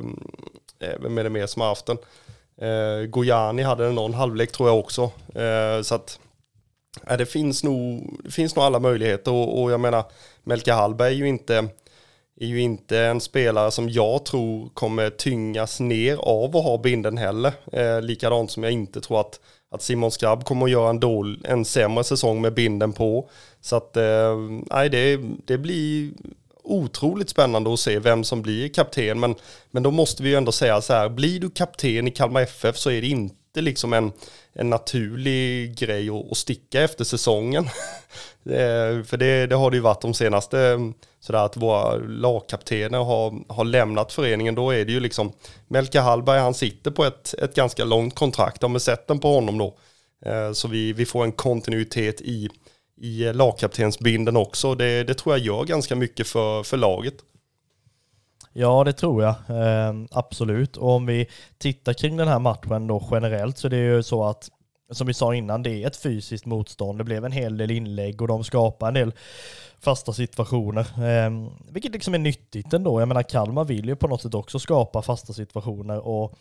[0.79, 1.97] eh vem är det mer som har haft den?
[2.57, 5.11] Eh, Gojani hade någon halvlek tror jag också.
[5.35, 6.19] Eh, så att
[7.07, 10.03] eh, det, finns nog, det finns nog alla möjligheter och, och jag menar
[10.43, 11.67] Melke Hallberg är ju inte
[12.35, 17.17] är ju inte en spelare som jag tror kommer tyngas ner av att ha binden
[17.17, 17.53] heller.
[17.71, 19.39] Eh, likadant som jag inte tror att,
[19.73, 23.29] att Simon Skrabb kommer att göra en, dol, en sämre säsong med binden på.
[23.61, 24.39] Så att eh,
[24.91, 26.11] det, det blir
[26.63, 29.19] otroligt spännande att se vem som blir kapten.
[29.19, 29.35] Men,
[29.71, 32.77] men då måste vi ju ändå säga så här, blir du kapten i Kalmar FF
[32.77, 34.11] så är det inte liksom en,
[34.53, 37.65] en naturlig grej att, att sticka efter säsongen.
[38.43, 42.99] det, för det, det har det ju varit de senaste, mm, sådär att våra lagkaptener
[42.99, 44.55] har, har lämnat föreningen.
[44.55, 45.33] Då är det ju liksom,
[45.67, 49.33] Melke Hallberg han sitter på ett, ett ganska långt kontrakt, de har sett den på
[49.33, 49.77] honom då.
[50.25, 52.49] Eh, så vi, vi får en kontinuitet i
[53.01, 54.75] i lagkaptensbinden också.
[54.75, 57.13] Det, det tror jag gör ganska mycket för, för laget.
[58.53, 59.35] Ja, det tror jag.
[59.49, 60.77] Eh, absolut.
[60.77, 64.23] Och om vi tittar kring den här matchen då generellt så det är ju så
[64.23, 64.49] att
[64.91, 66.97] som vi sa innan, det är ett fysiskt motstånd.
[66.97, 69.13] Det blev en hel del inlägg och de skapar en del
[69.79, 70.81] fasta situationer.
[70.81, 71.31] Eh,
[71.71, 73.01] vilket liksom är nyttigt ändå.
[73.01, 76.33] Jag menar Kalmar vill ju på något sätt också skapa fasta situationer och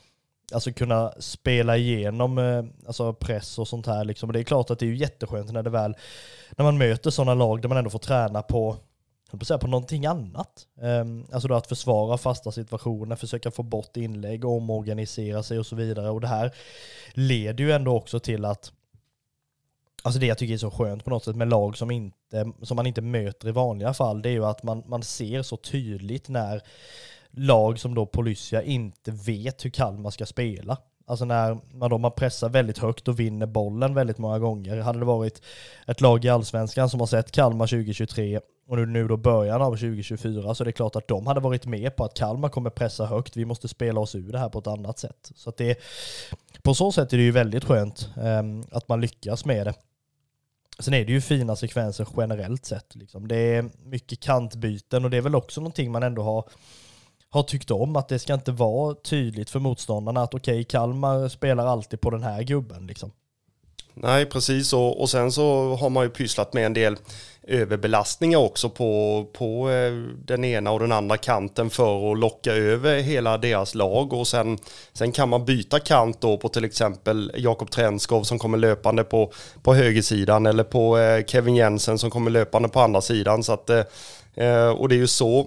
[0.54, 4.04] alltså kunna spela igenom eh, alltså press och sånt här.
[4.04, 4.28] Liksom.
[4.28, 5.96] Och det är klart att det är ju jätteskönt när det väl,
[6.56, 8.76] när man möter sådana lag där man ändå får träna på
[9.38, 10.66] på, säga, på någonting annat.
[10.82, 15.76] Ehm, alltså då att försvara fasta situationer, försöka få bort inlägg, omorganisera sig och så
[15.76, 16.10] vidare.
[16.10, 16.54] Och det här
[17.12, 18.72] leder ju ändå också till att
[20.04, 22.76] Alltså det jag tycker är så skönt på något sätt med lag som, inte, som
[22.76, 26.28] man inte möter i vanliga fall, det är ju att man, man ser så tydligt
[26.28, 26.62] när
[27.30, 30.76] lag som då Polisia inte vet hur Kalmar ska spela.
[31.06, 34.80] Alltså när man då man pressar väldigt högt och vinner bollen väldigt många gånger.
[34.80, 35.42] Hade det varit
[35.86, 39.70] ett lag i allsvenskan som har sett Kalmar 2023 och nu, nu då början av
[39.70, 43.06] 2024 så är det klart att de hade varit med på att Kalmar kommer pressa
[43.06, 43.36] högt.
[43.36, 45.32] Vi måste spela oss ur det här på ett annat sätt.
[45.34, 45.78] Så att det,
[46.62, 49.74] på så sätt är det ju väldigt skönt um, att man lyckas med det.
[50.78, 52.94] Sen är det ju fina sekvenser generellt sett.
[52.94, 53.28] Liksom.
[53.28, 56.44] Det är mycket kantbyten och det är väl också någonting man ändå har
[57.32, 61.28] har tyckt om att det ska inte vara tydligt för motståndarna att okej, okay, Kalmar
[61.28, 63.12] spelar alltid på den här gubben liksom.
[63.94, 64.72] Nej, precis.
[64.72, 66.96] Och, och sen så har man ju pysslat med en del
[67.46, 69.92] överbelastningar också på, på eh,
[70.24, 74.58] den ena och den andra kanten för att locka över hela deras lag och sen,
[74.92, 79.32] sen kan man byta kant då på till exempel Jakob Trenskov som kommer löpande på,
[79.62, 83.42] på högersidan eller på eh, Kevin Jensen som kommer löpande på andra sidan.
[83.42, 85.46] Så att, eh, och det är ju så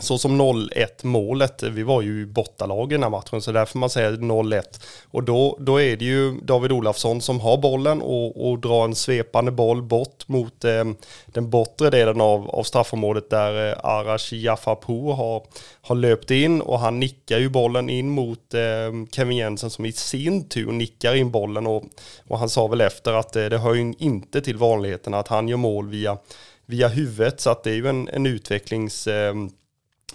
[0.00, 3.78] så som 0-1 målet, vi var ju i bottalag i den här matchen, så därför
[3.78, 4.62] man säger 0-1.
[5.10, 8.94] Och då, då är det ju David Olafsson som har bollen och, och drar en
[8.94, 10.84] svepande boll bort mot eh,
[11.26, 15.42] den bortre delen av, av straffområdet där eh, Arash Jafapour har,
[15.80, 19.92] har löpt in och han nickar ju bollen in mot eh, Kevin Jensen som i
[19.92, 21.84] sin tur nickar in bollen och,
[22.28, 25.48] och han sa väl efter att eh, det hör ju inte till vanligheten att han
[25.48, 26.18] gör mål via,
[26.66, 29.34] via huvudet så att det är ju en, en utvecklings eh,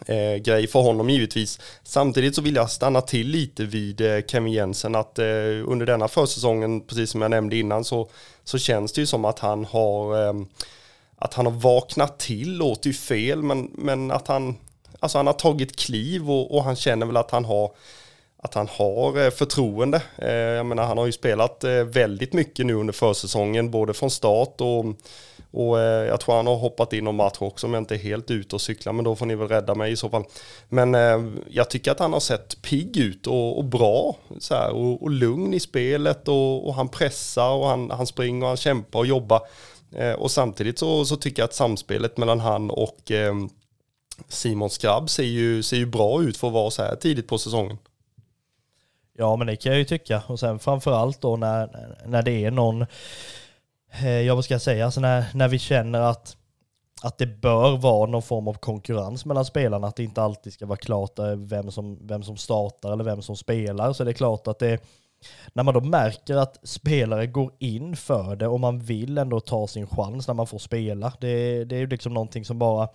[0.05, 1.59] eh, grej för honom givetvis.
[1.83, 5.25] Samtidigt så vill jag stanna till lite vid eh, Kevin Jensen att eh,
[5.67, 8.09] under denna försäsongen, precis som jag nämnde innan, så,
[8.43, 10.33] så känns det ju som att han har eh,
[11.15, 14.55] att han har vaknat till, låter ju fel, men, men att han,
[14.99, 17.71] alltså han har tagit kliv och, och han känner väl att han har
[18.43, 20.01] att han har eh, förtroende.
[20.17, 24.11] Eh, jag menar, han har ju spelat eh, väldigt mycket nu under försäsongen, både från
[24.11, 24.85] start och
[25.51, 27.99] och eh, jag tror han har hoppat in någon match också om jag inte är
[27.99, 30.23] helt ute och cyklar, men då får ni väl rädda mig i så fall.
[30.69, 34.71] Men eh, jag tycker att han har sett pigg ut och, och bra så här,
[34.71, 38.57] och, och, lugn i spelet och, och, han pressar och han, han springer och han
[38.57, 39.41] kämpar och jobbar.
[39.95, 43.33] Eh, och samtidigt så, så tycker jag att samspelet mellan han och eh,
[44.27, 47.37] Simon Skrabb ser ju, ser ju bra ut för att vara så här tidigt på
[47.37, 47.77] säsongen.
[49.17, 52.51] Ja men det kan jag ju tycka och sen framförallt då när, när det är
[52.51, 52.85] någon
[53.91, 56.37] Eh, ja vad ska jag säga, alltså när, när vi känner att,
[57.03, 60.65] att det bör vara någon form av konkurrens mellan spelarna, att det inte alltid ska
[60.65, 64.13] vara klart eh, vem som, vem som startar eller vem som spelar, så det är
[64.13, 64.79] klart att det
[65.53, 69.67] när man då märker att spelare går in för det och man vill ändå ta
[69.67, 72.89] sin chans när man får spela, det, det är ju liksom någonting som bara,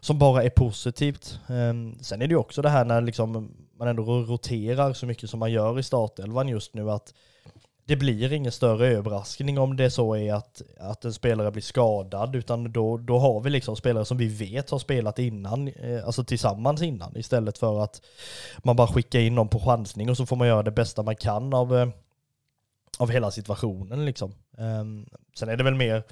[0.00, 1.40] som bara är positivt.
[1.48, 5.30] Ehm, sen är det ju också det här när liksom man ändå roterar så mycket
[5.30, 7.14] som man gör i startelvan just nu, att
[7.88, 12.36] det blir ingen större överraskning om det så är att, att en spelare blir skadad,
[12.36, 16.24] utan då, då har vi liksom spelare som vi vet har spelat innan, eh, alltså
[16.24, 18.02] tillsammans innan, istället för att
[18.58, 21.16] man bara skickar in dem på chansning och så får man göra det bästa man
[21.16, 21.88] kan av, eh,
[22.98, 24.34] av hela situationen liksom.
[24.58, 25.06] Ehm,
[25.38, 26.02] sen är det väl mer,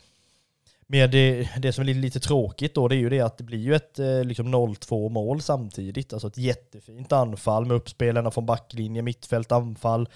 [0.89, 3.45] mer det, det som är lite, lite tråkigt då, det är ju det att det
[3.45, 8.47] blir ju ett eh, liksom 0-2 mål samtidigt, alltså ett jättefint anfall med uppspelarna från
[8.47, 10.09] backlinje, mittfält, anfall.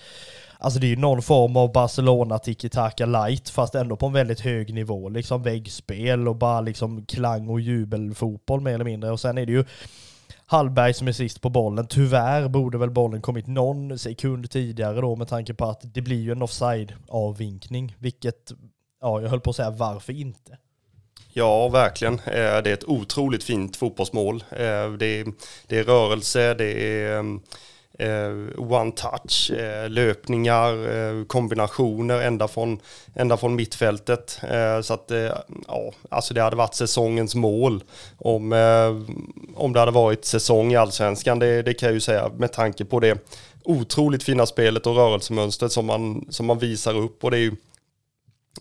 [0.59, 4.41] Alltså det är ju någon form av Barcelona tiki-taka light fast ändå på en väldigt
[4.41, 5.09] hög nivå.
[5.09, 9.11] Liksom väggspel och bara liksom klang och jubelfotboll mer eller mindre.
[9.11, 9.65] Och sen är det ju
[10.47, 11.87] Hallberg som är sist på bollen.
[11.87, 16.21] Tyvärr borde väl bollen kommit någon sekund tidigare då med tanke på att det blir
[16.21, 17.97] ju en offside-avvinkning.
[17.99, 18.53] Vilket,
[19.01, 20.59] ja jag höll på att säga varför inte?
[21.33, 22.15] Ja, verkligen.
[22.15, 24.45] Eh, det är ett otroligt fint fotbollsmål.
[24.51, 25.33] Eh, det är,
[25.67, 27.19] det är rörelse, det är
[27.99, 29.51] eh, one touch,
[29.89, 32.81] löpningar, kombinationer ända från,
[33.15, 34.41] ända från mittfältet.
[34.83, 35.11] Så att
[35.69, 37.85] ja, alltså det hade varit säsongens mål
[38.19, 38.53] om,
[39.57, 41.39] om det hade varit säsong i allsvenskan.
[41.39, 43.19] Det, det kan jag ju säga med tanke på det
[43.65, 47.25] otroligt fina spelet och rörelsemönstret som man, som man visar upp.
[47.25, 47.53] Och det är ju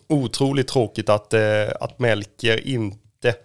[0.07, 3.35] otroligt tråkigt att, eh, att Melker inte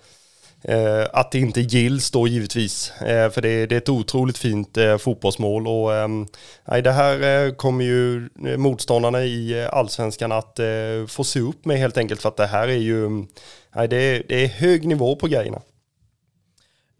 [0.68, 4.76] Eh, att det inte gills då givetvis, eh, för det, det, är ett otroligt fint
[4.76, 10.58] eh, fotbollsmål och eh, det här eh, kommer ju eh, motståndarna i eh, allsvenskan att
[10.58, 13.08] eh, få se upp med helt enkelt för att det här är ju,
[13.74, 15.60] nej, det, är, det är hög nivå på grejerna.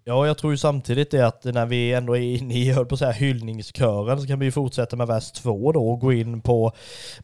[0.07, 2.95] Ja, jag tror ju samtidigt det att när vi ändå är inne i, höll på
[2.95, 6.41] att säga, hyllningskören så kan vi ju fortsätta med vers två då och gå in
[6.41, 6.73] på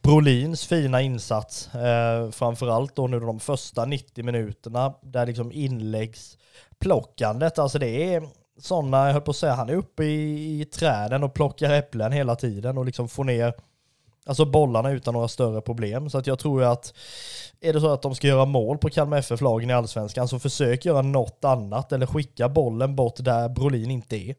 [0.03, 1.75] Brolins fina insats.
[1.75, 8.23] Eh, framförallt då nu de första 90 minuterna där liksom inläggsplockandet, alltså det är
[8.59, 12.13] sådana, jag höll på att säga, han är uppe i, i träden och plockar äpplen
[12.13, 13.55] hela tiden och liksom får ner
[14.27, 16.11] Alltså bollarna utan några större problem.
[16.11, 16.95] Så att jag tror att
[17.61, 20.85] är det så att de ska göra mål på Kalmar FF-lagen i Allsvenskan så försök
[20.85, 24.35] göra något annat eller skicka bollen bort där Brolin inte är.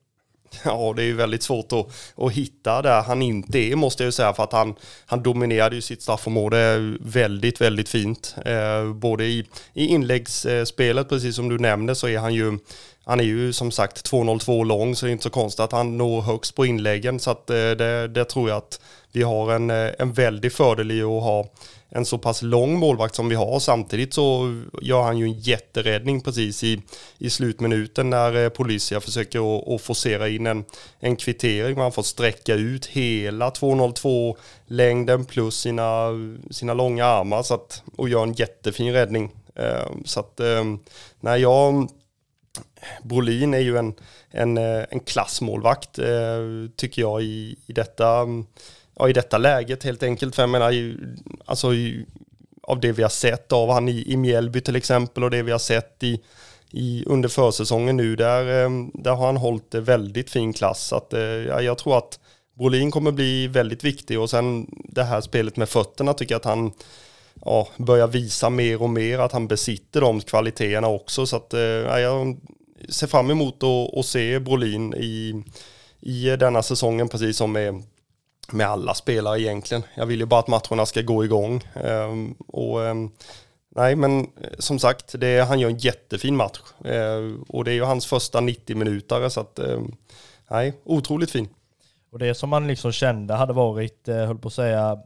[0.65, 4.07] Ja, det är ju väldigt svårt att, att hitta där han inte är måste jag
[4.07, 8.35] ju säga för att han, han dominerade ju sitt straffområde väldigt, väldigt fint.
[8.45, 12.57] Eh, både i, i inläggsspelet, eh, precis som du nämnde, så är han ju
[13.05, 15.97] han är ju som sagt 2,02 lång så det är inte så konstigt att han
[15.97, 18.79] når högst på inläggen så att eh, det, det tror jag att
[19.11, 21.45] vi har en, eh, en väldig fördel i att ha
[21.89, 23.59] en så pass lång målvakt som vi har.
[23.59, 26.81] Samtidigt så gör han ju en jätteräddning precis i,
[27.17, 30.65] i slutminuten när eh, Polisia försöker att forcera in en,
[30.99, 31.77] en kvittering.
[31.77, 34.35] Man får sträcka ut hela 2.02
[34.67, 36.09] längden plus sina,
[36.51, 39.31] sina långa armar så att, och gör en jättefin räddning.
[40.05, 40.41] Så att,
[41.19, 41.87] nej, jag
[43.03, 43.93] Brolin är ju en,
[44.31, 48.27] en, eh, en klassmålvakt eh, tycker jag i, i, detta,
[48.95, 50.35] ja, i detta läget helt enkelt.
[50.35, 50.95] För jag menar,
[51.45, 51.67] alltså,
[52.63, 55.51] av det vi har sett av han i, i Mjällby till exempel och det vi
[55.51, 56.21] har sett i,
[56.71, 60.87] i, under försäsongen nu, där, eh, där har han hållit väldigt fin klass.
[60.87, 61.13] Så att,
[61.47, 62.19] ja, jag tror att
[62.57, 66.45] Brolin kommer bli väldigt viktig och sen det här spelet med fötterna tycker jag att
[66.45, 66.71] han
[67.45, 71.25] ja, börjar visa mer och mer att han besitter de kvaliteterna också.
[71.25, 72.37] Så att, eh, ja, jag
[72.89, 75.43] ser fram emot att, att se Brolin i,
[75.99, 77.83] i denna säsongen, precis som med,
[78.51, 79.83] med alla spelare egentligen.
[79.95, 81.63] Jag vill ju bara att matcherna ska gå igång.
[81.83, 83.11] Um, och, um,
[83.75, 84.27] nej, men eh,
[84.59, 86.59] som sagt, det, han gör en jättefin match.
[86.85, 89.95] Uh, och det är ju hans första 90-minutare, så att, um,
[90.49, 91.49] nej, otroligt fin.
[92.11, 94.97] Och det som man liksom kände hade varit, höll på att säga,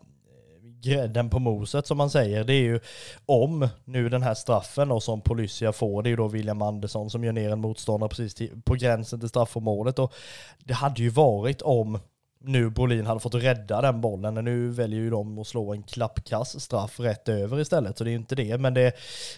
[0.85, 2.79] Eh, grädden på moset som man säger, det är ju
[3.25, 7.09] om nu den här straffen och som Polysia får, det är ju då William Andersson
[7.09, 10.13] som gör ner en motståndare precis till, på gränsen till straffområdet och
[10.59, 11.99] det hade ju varit om
[12.39, 14.33] nu Brolin hade fått rädda den bollen.
[14.45, 18.11] Nu väljer ju de att slå en klappkass straff rätt över istället, så det är
[18.11, 18.57] ju inte det.
[18.57, 18.93] Men det,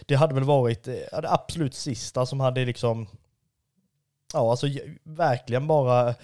[0.06, 3.06] det hade väl varit eh, det absolut sista som hade liksom,
[4.32, 4.66] ja alltså
[5.02, 6.14] verkligen bara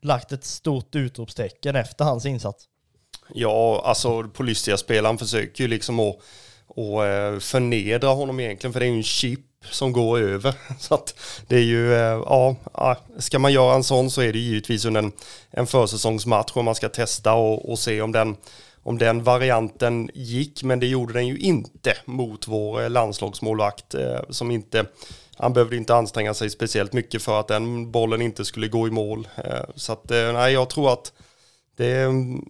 [0.00, 2.68] lagt ett stort utropstecken efter hans insats.
[3.34, 6.16] Ja, alltså Polystia-spelaren försöker ju liksom att,
[6.68, 9.40] att eh, förnedra honom egentligen, för det är ju en chip
[9.70, 10.54] som går över.
[10.78, 11.14] Så att
[11.46, 15.02] det är ju, eh, ja, ska man göra en sån så är det givetvis under
[15.02, 15.12] en,
[15.50, 18.36] en försäsongsmatch och man ska testa och, och se om den,
[18.82, 23.94] om den varianten gick, men det gjorde den ju inte mot vår eh, landslagsmålvakt
[24.30, 24.84] som inte
[25.36, 28.90] han behövde inte anstränga sig speciellt mycket för att den bollen inte skulle gå i
[28.90, 29.28] mål.
[29.74, 31.12] Så att nej, jag tror att
[31.76, 32.44] det, mm,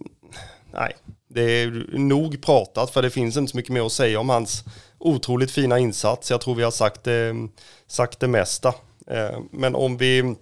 [0.73, 0.95] nej,
[1.27, 4.63] det är nog pratat för det finns inte så mycket mer att säga om hans
[4.97, 6.31] otroligt fina insats.
[6.31, 7.33] Jag tror vi har sagt det,
[7.87, 8.73] sagt det mesta.
[9.07, 10.35] Eh, men om vi,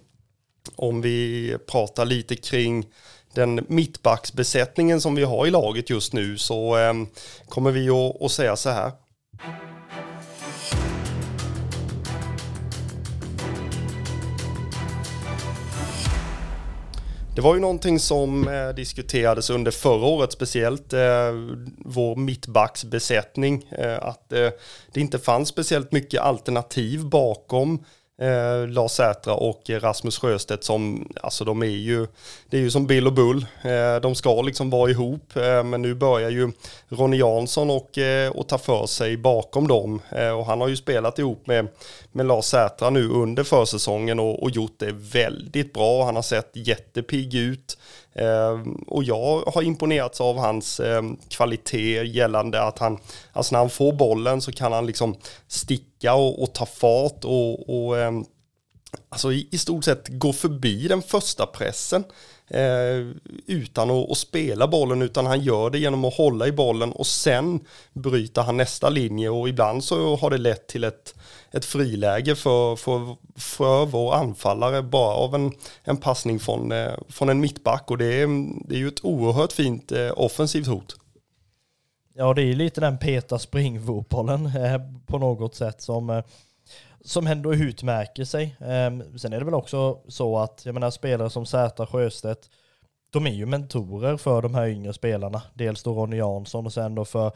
[0.76, 2.86] om vi pratar lite kring
[3.34, 6.94] den mittbacksbesättningen som vi har i laget just nu så eh,
[7.48, 7.90] kommer vi
[8.24, 8.92] att säga så här.
[17.40, 21.32] Det var ju någonting som eh, diskuterades under förra året, speciellt eh,
[21.84, 24.48] vår mittbacksbesättning, eh, att eh,
[24.92, 27.84] det inte fanns speciellt mycket alternativ bakom
[28.20, 32.06] eh, Lars Sätra och Rasmus Sjöstedt som, alltså de är ju,
[32.50, 35.82] det är ju som Bill och Bull, eh, de ska liksom vara ihop, eh, men
[35.82, 36.52] nu börjar ju
[36.88, 40.00] Ronny Jansson och, eh, och ta för sig bakom dem.
[40.10, 41.68] Eh, och han har ju spelat ihop med,
[42.12, 46.50] med Lars Sätra nu under försäsongen och, och gjort det väldigt bra, han har sett
[46.52, 47.78] jättepigg ut,
[48.14, 52.98] Ehm, och jag har imponerats av hans eh, kvalitet gällande att han,
[53.32, 55.16] alltså när han får bollen så kan han liksom
[55.48, 58.12] sticka och, och ta fart och, och eh,
[59.08, 62.04] alltså i, i, stort sett gå förbi den första pressen
[62.50, 63.06] eh,
[63.46, 67.06] utan att, att, spela bollen utan han gör det genom att hålla i bollen och
[67.06, 67.60] sen
[67.92, 71.14] bryter han nästa linje och ibland så har det lett till ett
[71.50, 77.28] ett friläge för, för, för vår anfallare bara av en, en passning från, eh, från
[77.28, 78.26] en mittback och det är,
[78.68, 80.96] det är ju ett oerhört fint eh, offensivt hot.
[82.14, 86.24] Ja, det är ju lite den peta springfotbollen eh, på något sätt som, eh,
[87.04, 88.56] som ändå utmärker sig.
[88.60, 92.50] Ehm, sen är det väl också så att, jag menar spelare som Zäta Sjöstedt,
[93.10, 95.42] de är ju mentorer för de här yngre spelarna.
[95.54, 97.32] Dels då Ronny Jansson och sen då för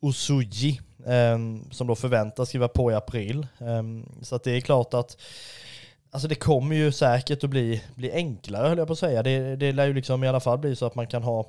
[0.00, 3.46] Osuji ehm, som då förväntas skriva på i april.
[3.58, 5.16] Ehm, så att det är klart att
[6.10, 9.22] Alltså det kommer ju säkert att bli, bli enklare höll jag på att säga.
[9.22, 11.46] Det, det lär ju liksom i alla fall bli så att man kan ha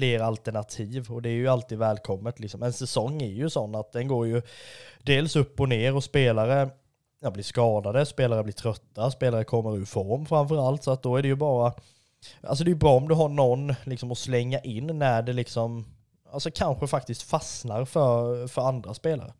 [0.00, 2.40] fler alternativ och det är ju alltid välkommet.
[2.40, 2.62] Liksom.
[2.62, 4.42] En säsong är ju sån att den går ju
[5.02, 6.70] dels upp och ner och spelare
[7.20, 10.84] ja, blir skadade, spelare blir trötta, spelare kommer ur form framför allt.
[10.84, 11.72] Så att då är det ju bara,
[12.42, 15.32] alltså det är ju bra om du har någon liksom att slänga in när det
[15.32, 15.84] liksom,
[16.32, 19.32] alltså kanske faktiskt fastnar för, för andra spelare.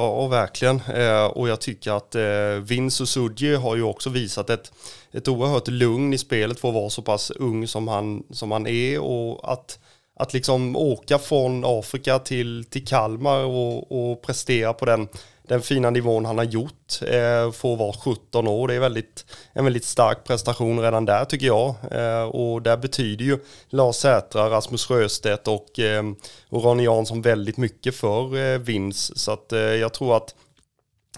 [0.00, 0.80] Ja, verkligen.
[0.80, 4.72] Eh, och jag tycker att eh, Vince Suji har ju också visat ett,
[5.12, 8.66] ett oerhört lugn i spelet för att vara så pass ung som han, som han
[8.66, 9.78] är och att,
[10.20, 15.08] att liksom åka från Afrika till, till Kalmar och, och prestera på den
[15.48, 18.68] den fina nivån han har gjort eh, får vara 17 år.
[18.68, 21.74] Det är väldigt, en väldigt stark prestation redan där tycker jag.
[21.90, 23.38] Eh, och där betyder ju
[23.68, 26.02] Lars Sätra, Rasmus Sjöstedt och, eh,
[26.48, 29.18] och Ronny Jansson väldigt mycket för eh, Vins.
[29.18, 30.34] Så att eh, jag tror att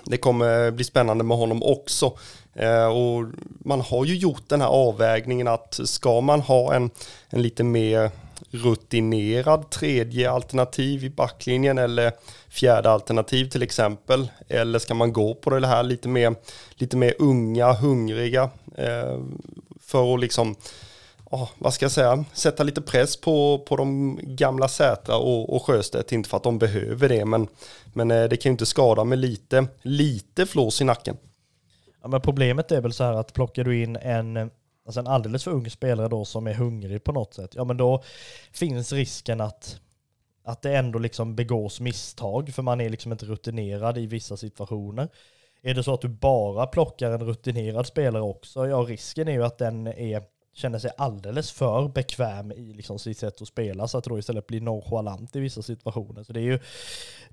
[0.05, 2.19] det kommer bli spännande med honom också.
[2.55, 3.25] Eh, och
[3.65, 6.91] man har ju gjort den här avvägningen att ska man ha en,
[7.29, 8.11] en lite mer
[8.51, 12.13] rutinerad tredje alternativ i backlinjen eller
[12.49, 14.31] fjärde alternativ till exempel?
[14.49, 16.35] Eller ska man gå på det här lite mer,
[16.75, 19.19] lite mer unga, hungriga eh,
[19.81, 20.57] för att liksom,
[21.25, 25.63] oh, vad ska jag säga, sätta lite press på, på de gamla Sätra och, och
[25.63, 27.49] Sjöstedt, inte för att de behöver det, men,
[27.93, 31.17] men eh, det kan ju inte skada med lite, lite flås i nacken.
[32.03, 34.51] Ja, men problemet är väl så här att plockar du in en
[34.91, 37.77] alltså en alldeles för ung spelare då som är hungrig på något sätt, ja men
[37.77, 38.03] då
[38.53, 39.81] finns risken att,
[40.45, 45.09] att det ändå liksom begås misstag, för man är liksom inte rutinerad i vissa situationer.
[45.63, 49.45] Är det så att du bara plockar en rutinerad spelare också, ja risken är ju
[49.45, 50.23] att den är,
[50.55, 54.19] känner sig alldeles för bekväm i liksom sitt sätt att spela, så att det då
[54.19, 56.23] istället blir nonchalant i vissa situationer.
[56.23, 56.59] Så det är ju,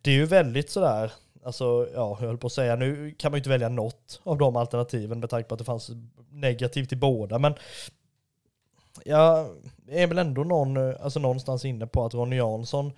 [0.01, 1.11] det är ju väldigt sådär,
[1.43, 4.37] Alltså, ja, jag höll på att säga, nu kan man ju inte välja något av
[4.37, 5.91] de alternativen med tanke på att det fanns
[6.29, 7.53] negativt i båda, men
[9.05, 9.49] jag
[9.87, 12.91] är väl ändå någon, alltså någonstans inne på att Ronny Jansson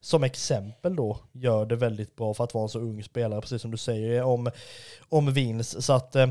[0.00, 3.62] som exempel då gör det väldigt bra för att vara en så ung spelare, precis
[3.62, 4.50] som du säger om,
[5.08, 5.82] om vinst.
[5.82, 6.28] Så att eh,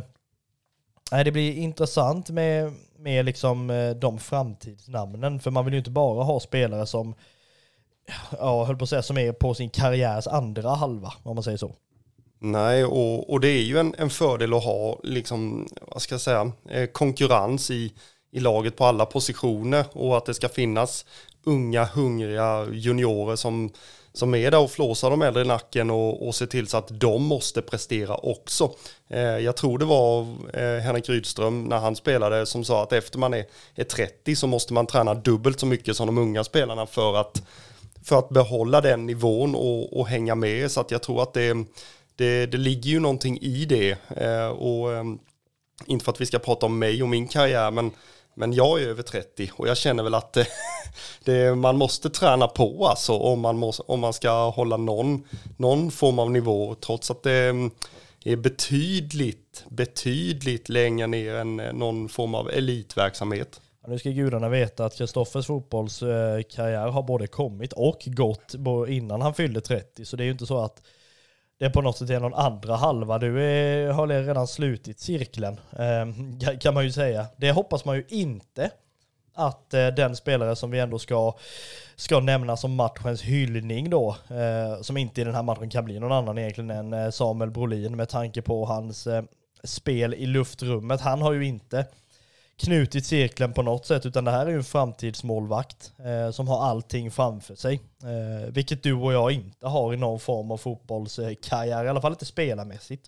[1.12, 5.92] nej, det blir intressant med, med liksom eh, de framtidsnamnen, för man vill ju inte
[5.92, 7.16] bara ha spelare som
[8.40, 11.58] ja, höll på att säga, som är på sin karriärs andra halva, om man säger
[11.58, 11.76] så.
[12.40, 16.22] Nej, och, och det är ju en, en fördel att ha, liksom, vad ska jag
[16.22, 17.94] säga, eh, konkurrens i,
[18.32, 21.06] i laget på alla positioner och att det ska finnas
[21.44, 23.70] unga, hungriga juniorer som,
[24.14, 27.00] som är där och flåsar de äldre i nacken och, och ser till så att
[27.00, 28.72] de måste prestera också.
[29.10, 30.22] Eh, jag tror det var
[30.54, 33.46] eh, Henrik Rydström när han spelade som sa att efter man är,
[33.76, 37.44] är 30 så måste man träna dubbelt så mycket som de unga spelarna för att
[38.04, 40.72] för att behålla den nivån och, och hänga med.
[40.72, 41.54] Så att jag tror att det,
[42.16, 43.98] det, det ligger ju någonting i det.
[44.18, 45.04] Eh, och eh,
[45.86, 47.92] inte för att vi ska prata om mig och min karriär, men,
[48.36, 50.46] men jag är över 30 och jag känner väl att eh,
[51.24, 55.24] det, man måste träna på alltså om man, måste, om man ska hålla någon,
[55.58, 57.72] någon form av nivå, trots att det ehm,
[58.26, 63.62] är betydligt, betydligt längre ner än eh, någon form av elitverksamhet.
[63.88, 68.56] Nu ska gudarna veta att Kristoffers fotbollskarriär eh, har både kommit och gått
[68.88, 70.06] innan han fyllde 30.
[70.06, 70.82] Så det är ju inte så att
[71.60, 73.18] det på något sätt är någon andra halva.
[73.18, 77.26] Du är, har redan slutit cirkeln, ehm, kan man ju säga.
[77.38, 78.72] Det hoppas man ju inte
[79.34, 81.34] att eh, den spelare som vi ändå ska,
[81.96, 86.00] ska nämna som matchens hyllning då, eh, som inte i den här matchen kan bli
[86.00, 89.08] någon annan egentligen än Samuel Brolin med tanke på hans
[89.64, 91.02] spel i luftrummet.
[91.02, 91.86] Han har ju inte
[92.66, 96.64] knutit cirkeln på något sätt, utan det här är ju en framtidsmålvakt eh, som har
[96.64, 97.82] allting framför sig.
[98.04, 102.12] Eh, vilket du och jag inte har i någon form av fotbollskarriär, i alla fall
[102.12, 103.06] inte spelarmässigt.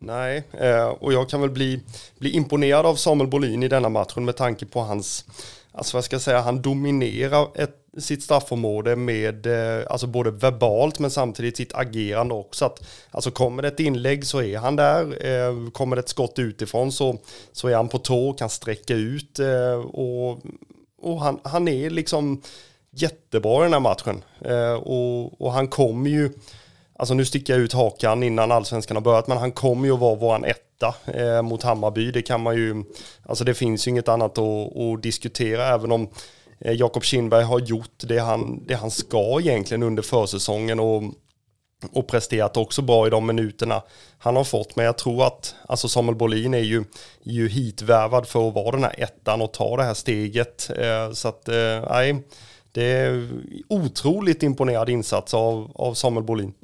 [0.00, 1.80] Nej, eh, och jag kan väl bli,
[2.18, 5.24] bli imponerad av Samuel Bolin i denna matchen med tanke på hans,
[5.72, 10.98] alltså vad ska jag säga, han dominerar ett sitt straffområde med, eh, alltså både verbalt
[10.98, 12.64] men samtidigt sitt agerande också.
[12.64, 16.38] Att, alltså kommer det ett inlägg så är han där, eh, kommer det ett skott
[16.38, 17.18] utifrån så,
[17.52, 20.40] så är han på tå, kan sträcka ut eh, och,
[21.02, 22.42] och han, han är liksom
[22.90, 24.22] jättebra i den här matchen.
[24.82, 26.30] Och, och han kommer ju,
[26.96, 30.00] alltså nu sticker jag ut hakan innan allsvenskan har börjat, men han kommer ju att
[30.00, 30.94] vara våran etta
[31.42, 32.10] mot Hammarby.
[32.10, 32.84] Det kan man ju,
[33.26, 36.08] alltså det finns ju inget annat att, att diskutera, även om
[36.64, 41.02] Eh, Jakob Kindberg har gjort det han, det han ska egentligen under försäsongen och,
[41.92, 43.82] och presterat också bra i de minuterna
[44.18, 44.76] han har fått.
[44.76, 46.84] Men jag tror att alltså Samuel Bolin är ju,
[47.22, 50.70] ju hitvärvad för att vara den här ettan och ta det här steget.
[50.78, 52.22] Eh, så att, eh, nej,
[52.72, 53.28] det är
[53.68, 56.54] otroligt imponerad insats av, av Samuel Bolin.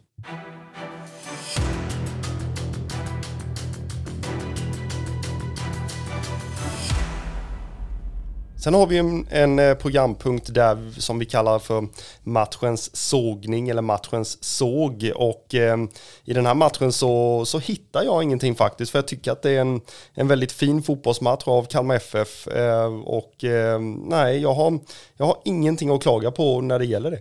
[8.60, 11.88] Sen har vi en, en eh, programpunkt där som vi kallar för
[12.22, 15.76] matchens sågning eller matchens såg och eh,
[16.24, 19.50] i den här matchen så, så hittar jag ingenting faktiskt för jag tycker att det
[19.50, 19.80] är en,
[20.14, 24.78] en väldigt fin fotbollsmatch av Kalmar FF eh, och eh, nej, jag har,
[25.16, 27.20] jag har ingenting att klaga på när det gäller det.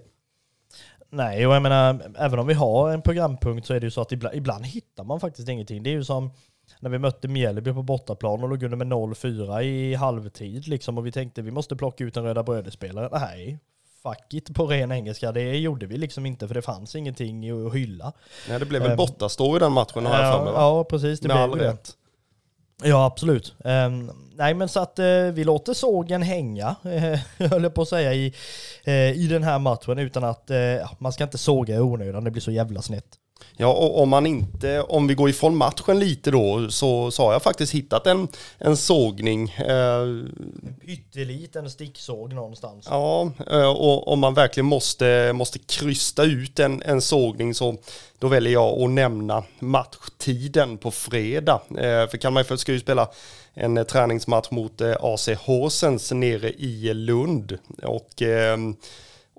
[1.11, 4.01] Nej, och jag menar, även om vi har en programpunkt så är det ju så
[4.01, 5.83] att ibland, ibland hittar man faktiskt ingenting.
[5.83, 6.31] Det är ju som
[6.79, 11.05] när vi mötte Mjällby på bortaplan och låg under med 0-4 i halvtid liksom och
[11.05, 13.09] vi tänkte vi måste plocka ut en Röda Bröder-spelare.
[13.11, 13.59] Nej,
[14.03, 15.31] fuck it på ren engelska.
[15.31, 18.13] Det gjorde vi liksom inte för det fanns ingenting att hylla.
[18.49, 20.53] Nej, det blev väl um, bortastå i den matchen har jag för mig?
[20.53, 21.19] Ja, precis.
[21.19, 21.95] Det Med blev all rätt.
[22.83, 23.55] Ja, absolut.
[23.63, 28.13] Um, nej, men så att uh, vi låter sågen hänga, uh, höll på att säga,
[28.13, 28.33] i,
[28.87, 32.31] uh, i den här matchen utan att uh, man ska inte såga i onödan, det
[32.31, 33.18] blir så jävla snett.
[33.57, 37.33] Ja, och om man inte, om vi går ifrån matchen lite då, så, så har
[37.33, 38.27] jag faktiskt hittat en,
[38.57, 39.49] en sågning.
[39.49, 40.05] Eh,
[40.85, 42.87] Pytteliten sticksåg någonstans.
[42.89, 47.77] Ja, eh, och om man verkligen måste, måste krysta ut en, en sågning så
[48.19, 51.61] då väljer jag att nämna matchtiden på fredag.
[51.69, 53.09] Eh, för Kalmar ska ju spela
[53.53, 57.57] en eh, träningsmatch mot eh, AC Horsens nere i Lund.
[57.83, 58.57] Och eh,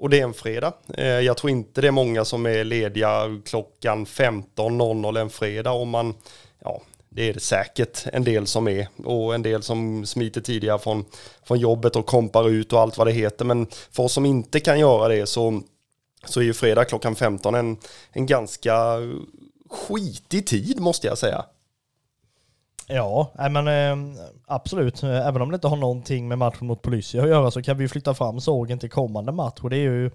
[0.00, 0.72] och det är en fredag.
[0.94, 5.72] Eh, jag tror inte det är många som är lediga klockan 15.00 en fredag.
[5.72, 6.14] Om man,
[6.58, 8.88] ja, det är det säkert en del som är.
[9.04, 11.04] Och en del som smiter tidigare från,
[11.44, 13.44] från jobbet och kompar ut och allt vad det heter.
[13.44, 15.62] Men för oss som inte kan göra det så,
[16.24, 17.76] så är ju fredag klockan 15 en,
[18.12, 18.98] en ganska
[19.70, 21.44] skitig tid måste jag säga.
[22.90, 24.16] Ja, men ehm,
[24.46, 25.02] absolut.
[25.02, 27.88] Även om det inte har någonting med matchen mot Policia att göra så kan vi
[27.88, 29.60] flytta fram sågen till kommande match.
[29.60, 30.10] Och det är ju,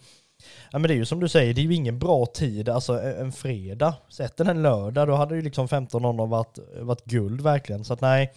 [0.71, 3.01] ja men det är ju som du säger, det är ju ingen bra tid, alltså
[3.01, 3.93] en fredag.
[4.09, 7.85] Sätt den en lördag, då hade ju liksom 15.00 varit, varit guld verkligen.
[7.85, 8.33] Så att nej,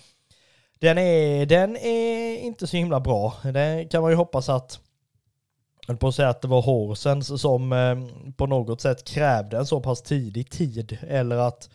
[0.81, 3.35] den är, den är inte så himla bra.
[3.43, 4.81] Det kan man ju hoppas att
[5.89, 7.97] höll på att säga att det var Horsens som eh,
[8.37, 11.71] på något sätt krävde en så pass tidig tid eller att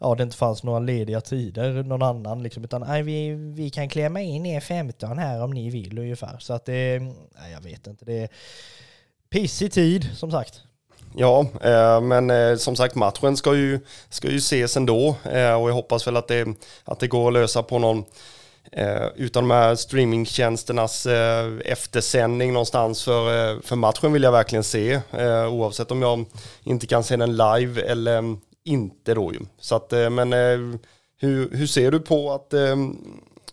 [0.00, 3.88] ja, det inte fanns några lediga tider någon annan liksom utan nej, vi, vi kan
[3.88, 6.98] klämma in er 15 här om ni vill ungefär så att det,
[7.38, 8.28] nej, jag vet inte, det är
[9.30, 10.62] pissig tid som sagt.
[11.16, 15.68] Ja, eh, men eh, som sagt matchen ska ju, ska ju ses ändå eh, och
[15.68, 16.46] jag hoppas väl att det,
[16.84, 18.04] att det går att lösa på någon
[18.72, 24.64] Eh, utan de här streamingtjänsternas eh, eftersändning någonstans för, eh, för matchen vill jag verkligen
[24.64, 25.00] se.
[25.10, 26.24] Eh, oavsett om jag
[26.62, 29.40] inte kan se den live eller inte då ju.
[29.58, 30.78] Så att, eh, men eh,
[31.16, 32.76] hur, hur ser du på att, eh,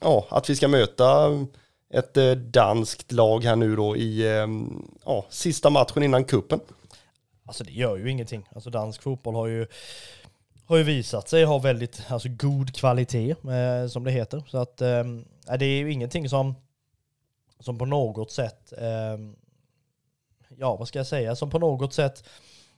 [0.02, 1.28] ja, att vi ska möta
[1.94, 4.48] ett eh, danskt lag här nu då i eh,
[5.06, 6.60] ja, sista matchen innan kuppen?
[7.46, 8.48] Alltså det gör ju ingenting.
[8.56, 9.68] Alltså dansk fotboll har ju
[10.72, 14.44] har ju visat sig ha väldigt alltså, god kvalitet, eh, som det heter.
[14.48, 15.04] Så att eh,
[15.60, 16.56] det är ju ingenting som,
[17.60, 19.18] som på något sätt, eh,
[20.58, 22.24] ja vad ska jag säga, som på något sätt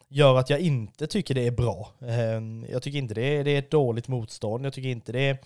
[0.08, 1.92] gör att jag inte tycker det är bra.
[2.02, 2.42] Eh,
[2.72, 5.38] jag tycker inte det är, det är ett dåligt motstånd, jag tycker inte det är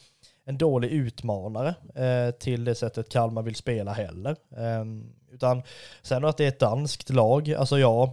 [0.45, 4.35] en dålig utmanare eh, till det sättet Kalmar vill spela heller.
[4.57, 4.85] Eh,
[5.31, 5.63] utan
[6.01, 8.09] sen att det är ett danskt lag, alltså jag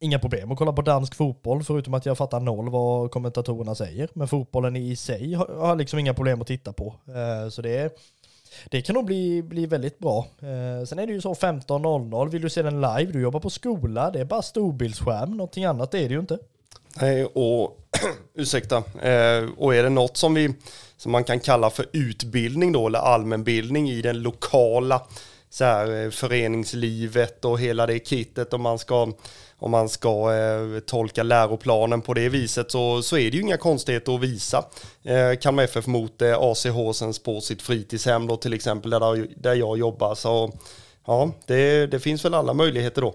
[0.00, 4.08] inga problem att kolla på dansk fotboll förutom att jag fattar noll vad kommentatorerna säger.
[4.12, 6.94] Men fotbollen i sig har, har liksom inga problem att titta på.
[7.06, 7.98] Eh, så det,
[8.70, 10.26] det kan nog bli, bli väldigt bra.
[10.38, 13.50] Eh, sen är det ju så 15.00, vill du se den live, du jobbar på
[13.50, 16.38] skola, det är bara storbildsskärm, någonting annat är det ju inte.
[17.00, 17.78] Nej, och
[18.34, 20.54] ursäkta, eh, och är det något som vi
[20.96, 25.02] som man kan kalla för utbildning då, eller allmänbildning i den lokala
[25.50, 29.12] så här, eh, föreningslivet och hela det kittet om man ska
[29.60, 33.56] om man ska eh, tolka läroplanen på det viset så, så är det ju inga
[33.56, 34.64] konstigheter att visa.
[35.02, 39.54] Eh, Kalmar FF mot eh, AC Horsens på sitt fritidshem då till exempel där, där
[39.54, 40.14] jag jobbar.
[40.14, 40.52] Så
[41.06, 43.14] ja, det, det finns väl alla möjligheter då.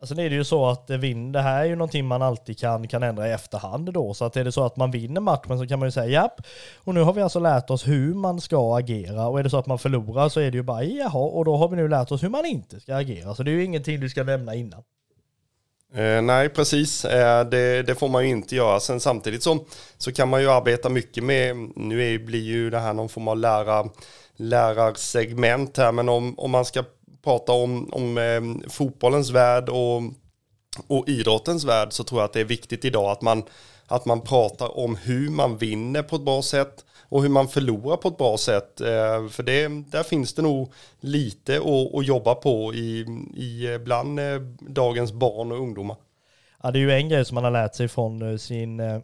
[0.00, 2.22] Alltså det är det ju så att eh, vinn, det här är ju någonting man
[2.22, 4.14] alltid kan, kan ändra i efterhand då.
[4.14, 6.40] Så att är det så att man vinner matchen så kan man ju säga japp,
[6.84, 9.28] och nu har vi alltså lärt oss hur man ska agera.
[9.28, 11.56] Och är det så att man förlorar så är det ju bara jaha, och då
[11.56, 13.34] har vi nu lärt oss hur man inte ska agera.
[13.34, 14.82] Så det är ju ingenting du ska nämna innan.
[15.94, 17.04] Eh, nej, precis.
[17.04, 18.80] Eh, det, det, får man ju inte göra.
[18.80, 19.64] Sen samtidigt så,
[19.98, 23.28] så kan man ju arbeta mycket med, nu är, blir ju det här någon form
[23.28, 23.90] av lärar,
[24.36, 26.84] lärarsegment här, men om, om man ska
[27.24, 30.02] prata om, om eh, fotbollens värld och,
[30.86, 33.42] och idrottens värld så tror jag att det är viktigt idag att man,
[33.86, 37.96] att man pratar om hur man vinner på ett bra sätt och hur man förlorar
[37.96, 38.80] på ett bra sätt.
[38.80, 43.00] Eh, för det, där finns det nog lite att, att jobba på i,
[43.36, 45.96] i bland eh, dagens barn och ungdomar.
[46.62, 49.02] Ja, det är ju en grej som man har lärt sig från eh, sin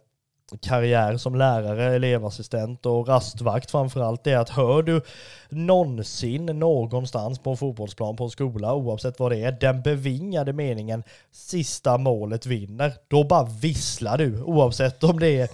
[0.61, 5.01] karriär som lärare, elevassistent och rastvakt framförallt är att hör du
[5.49, 11.03] någonsin någonstans på en fotbollsplan på en skola, oavsett vad det är, den bevingade meningen
[11.31, 15.49] sista målet vinner, då bara visslar du oavsett om det är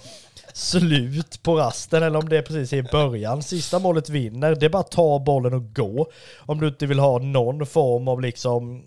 [0.52, 3.42] slut på rasten eller om det är precis i början.
[3.42, 6.10] Sista målet vinner, det är bara att ta bollen och gå.
[6.38, 8.84] Om du inte vill ha någon form av liksom,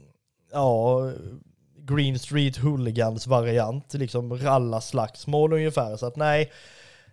[0.52, 1.00] ja,
[1.78, 5.98] Green Street Hooligans variant, liksom ralla-slagsmål ungefär.
[5.98, 6.52] Så att nej,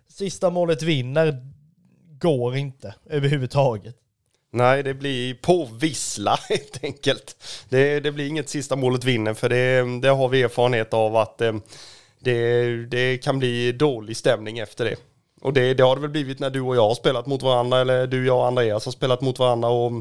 [0.07, 1.37] sista målet vinner
[2.19, 3.95] går inte överhuvudtaget.
[4.51, 7.35] Nej, det blir på vissla helt enkelt.
[7.69, 11.41] Det, det blir inget sista målet vinner för det, det har vi erfarenhet av att
[11.41, 11.53] eh,
[12.23, 14.95] det, det kan bli dålig stämning efter det.
[15.41, 17.79] Och det, det har det väl blivit när du och jag har spelat mot varandra
[17.79, 19.91] eller du, jag och Andreas har spelat mot varandra och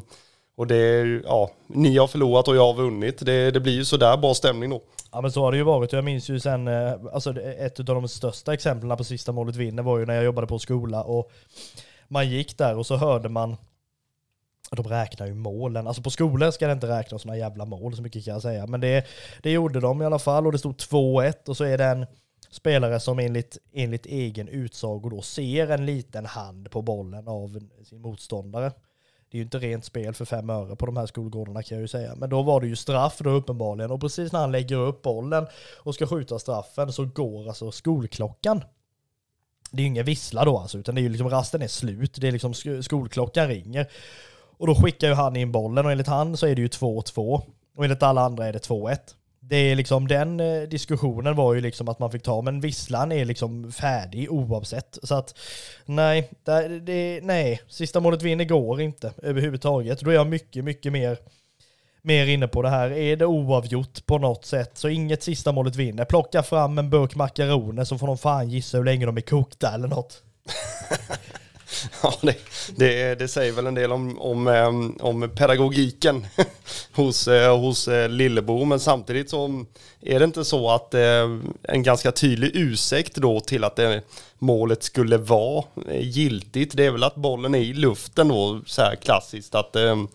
[0.55, 3.27] och det, ja, ni har förlorat och jag har vunnit.
[3.27, 4.83] Det, det blir ju sådär bra stämning då.
[5.12, 5.93] Ja men så har det ju varit.
[5.93, 9.83] Jag minns ju sen, eh, alltså ett av de största exemplen på sista målet vinner
[9.83, 11.33] var ju när jag jobbade på skola och
[12.09, 13.57] man gick där och så hörde man
[14.77, 15.87] de räknar ju målen.
[15.87, 18.66] Alltså på skolor ska det inte räknas sådana jävla mål, så mycket kan jag säga.
[18.66, 19.07] Men det,
[19.43, 22.07] det gjorde de i alla fall och det stod 2-1 och så är det en
[22.51, 28.01] spelare som enligt, enligt egen utsago då ser en liten hand på bollen av sin
[28.01, 28.73] motståndare.
[29.31, 31.83] Det är ju inte rent spel för fem öre på de här skolgårdarna kan jag
[31.83, 32.14] ju säga.
[32.16, 33.91] Men då var det ju straff då uppenbarligen.
[33.91, 35.47] Och precis när han lägger upp bollen
[35.79, 38.64] och ska skjuta straffen så går alltså skolklockan.
[39.70, 42.14] Det är ju ingen vissla då alltså, utan det är ju liksom rasten är slut.
[42.20, 43.91] Det är liksom skolklockan ringer.
[44.62, 47.42] Och då skickar ju han in bollen och enligt han så är det ju 2-2.
[47.76, 48.98] Och enligt alla andra är det 2-1
[49.44, 53.12] det är liksom den eh, diskussionen var ju liksom att man fick ta, men visslan
[53.12, 54.98] är liksom färdig oavsett.
[55.02, 55.38] Så att
[55.84, 60.00] nej, det, det, nej, sista målet vinner går inte överhuvudtaget.
[60.00, 61.18] Då är jag mycket, mycket mer,
[62.02, 62.90] mer inne på det här.
[62.90, 66.04] Är det oavgjort på något sätt så inget sista målet vinner.
[66.04, 69.74] Plocka fram en burk makaroner så får de fan gissa hur länge de är kokta
[69.74, 70.22] eller något.
[72.03, 72.37] Ja, det,
[72.77, 76.27] det, det, säger väl en del om, om, ehm, om pedagogiken
[76.93, 79.64] hos, eh, hos eh, Lillebo, men samtidigt så
[80.01, 84.03] är det inte så att eh, en ganska tydlig ursäkt då till att det,
[84.39, 85.64] målet skulle vara
[86.01, 90.09] giltigt, det är väl att bollen är i luften då, så här klassiskt att ehm,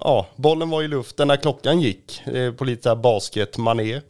[0.00, 2.22] ja, bollen var i luften när klockan gick
[2.56, 4.02] på lite basketmanér.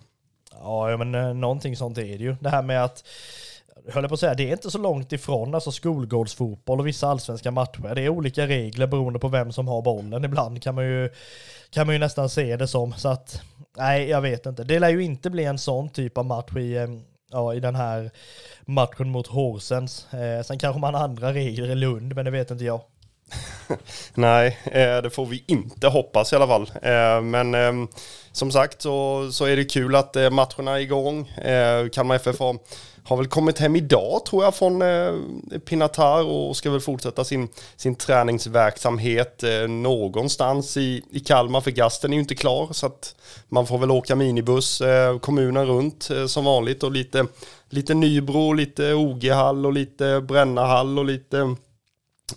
[0.63, 2.37] Ja, men någonting sånt är det ju.
[2.41, 3.05] Det här med att
[3.89, 7.09] höll jag på att säga, det är inte så långt ifrån alltså skolgårdsfotboll och vissa
[7.09, 7.95] allsvenska matcher.
[7.95, 10.25] Det är olika regler beroende på vem som har bollen.
[10.25, 11.11] Ibland kan man ju,
[11.71, 12.93] kan man ju nästan se det som.
[12.93, 13.43] Så att,
[13.77, 14.65] nej, jag vet inte.
[14.65, 16.89] Det lär ju inte bli en sån typ av match i, eh,
[17.31, 18.11] ja, i den här
[18.65, 20.15] matchen mot Horsens.
[20.15, 22.81] Eh, sen kanske man har andra regler i Lund, men det vet inte jag.
[24.15, 26.71] Nej, eh, det får vi inte hoppas i alla fall.
[26.83, 27.89] Eh, men ehm,
[28.33, 31.33] som sagt så, så är det kul att matcherna är igång.
[31.93, 32.57] Kalmar FF har
[33.07, 35.15] har väl kommit hem idag tror jag från eh,
[35.65, 42.13] Pinatar och ska väl fortsätta sin, sin träningsverksamhet eh, någonstans i, i Kalmar för gasten
[42.13, 43.15] är ju inte klar så att
[43.49, 47.27] man får väl åka minibuss eh, kommunen runt eh, som vanligt och lite,
[47.69, 51.57] lite Nybro, lite OG-hall och lite Brännahall och lite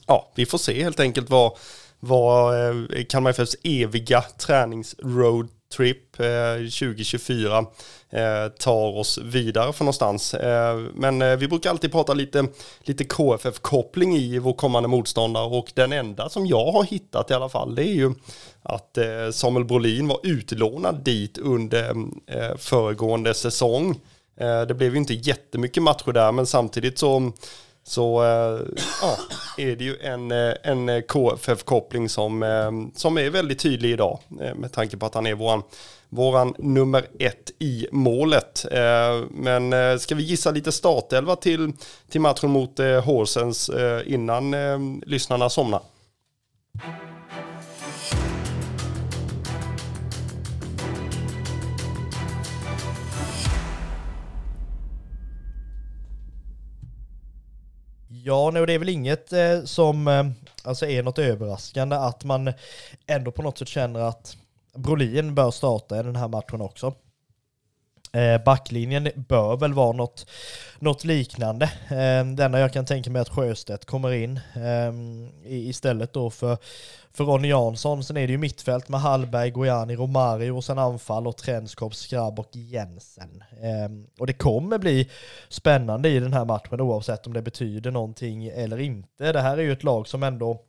[0.07, 1.57] ja, vi får se helt enkelt vad,
[1.99, 7.65] vad eh, Kalmar FFs eviga träningsroad trip eh, 2024
[8.09, 10.33] eh, tar oss vidare för någonstans.
[10.33, 12.47] Eh, men eh, vi brukar alltid prata lite,
[12.79, 17.49] lite KFF-koppling i vår kommande motståndare och den enda som jag har hittat i alla
[17.49, 18.13] fall det är ju
[18.63, 21.89] att eh, Samuel Brolin var utlånad dit under
[22.27, 23.99] eh, föregående säsong.
[24.39, 27.31] Eh, det blev ju inte jättemycket matcher där men samtidigt så
[27.89, 28.59] så eh,
[29.01, 29.17] ja,
[29.57, 34.19] är det ju en, eh, en eh, KFF-koppling som, som är väldigt tydlig idag
[34.55, 35.63] med tanke på att han är våran
[36.09, 38.65] våran nummer ett i målet.
[39.29, 41.73] Men ska vi gissa lite startelva till,
[42.09, 43.71] till matchen mot Horsens
[44.05, 44.55] innan
[45.05, 45.81] lyssnarna somnar?
[58.29, 60.25] Ja, det är väl inget eh, som eh,
[60.63, 62.53] alltså är något överraskande att man
[63.07, 64.37] ändå på något sätt känner att
[64.75, 66.93] Brolin bör starta i den här matchen också.
[68.11, 70.29] Eh, backlinjen bör väl vara något,
[70.79, 71.65] något liknande.
[71.65, 74.93] Eh, det enda jag kan tänka mig att Sjöstedt kommer in eh,
[75.45, 76.57] istället då för,
[77.13, 78.03] för Ronny Jansson.
[78.03, 82.39] Sen är det ju mittfält med Hallberg, Gojani, Romario och sen anfall och Trenskop, Skrabb
[82.39, 83.43] och Jensen.
[84.19, 85.09] och det kommer bli
[85.49, 89.31] spännande i den här matchen oavsett om det betyder någonting eller inte.
[89.31, 90.61] Det här är ju ett lag som ändå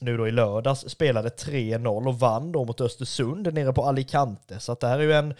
[0.00, 4.60] nu då i lördags spelade 3-0 och vann då mot Östersund nere på Alicante.
[4.60, 5.34] Så att det här är ju en,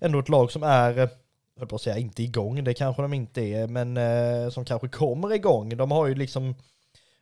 [0.00, 1.08] ändå ett lag som är eh,
[1.58, 4.88] höll på att säga inte igång, det kanske de inte är, men eh, som kanske
[4.88, 5.76] kommer igång.
[5.76, 6.54] De har ju liksom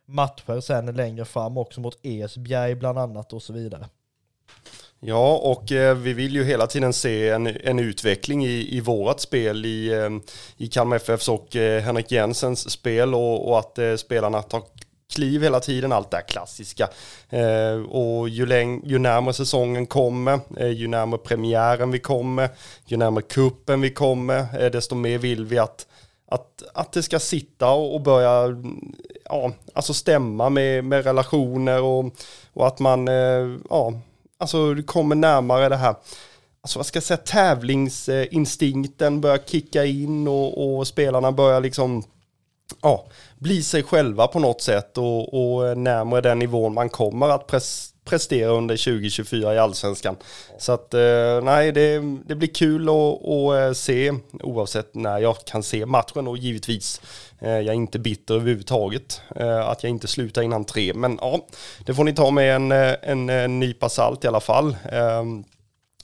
[0.05, 3.85] matcher sen längre fram också mot Esbjerg bland annat och så vidare.
[5.03, 9.19] Ja, och eh, vi vill ju hela tiden se en, en utveckling i, i vårat
[9.19, 10.09] spel, i, eh,
[10.57, 14.61] i Kalmar FFs och eh, Henrik Jensens spel och, och att eh, spelarna tar
[15.11, 16.89] kliv hela tiden, allt det här klassiska.
[17.29, 22.49] Eh, och ju, läng- ju närmare säsongen kommer, eh, ju närmare premiären vi kommer,
[22.85, 25.87] ju närmare kuppen vi kommer, eh, desto mer vill vi att,
[26.27, 28.55] att, att det ska sitta och, och börja
[29.25, 32.05] ja, alltså stämma med, med relationer och,
[32.53, 33.93] och att man eh, ja,
[34.37, 35.95] alltså kommer närmare det här
[36.63, 42.03] alltså vad ska jag säga, tävlingsinstinkten börjar kicka in och, och spelarna börjar liksom
[42.81, 43.05] ja,
[43.41, 47.47] bli sig själva på något sätt och, och eh, närmare den nivån man kommer att
[47.47, 50.15] pres, prestera under 2024 i allsvenskan.
[50.57, 54.13] Så att eh, nej, det, det blir kul att, att eh, se
[54.43, 57.01] oavsett när jag kan se matchen och givetvis
[57.39, 59.21] jag är inte bitter överhuvudtaget
[59.65, 60.93] att jag inte slutar innan tre.
[60.93, 61.45] Men ja,
[61.85, 64.75] det får ni ta med en, en, en nypa salt i alla fall.
[64.91, 65.43] Ehm,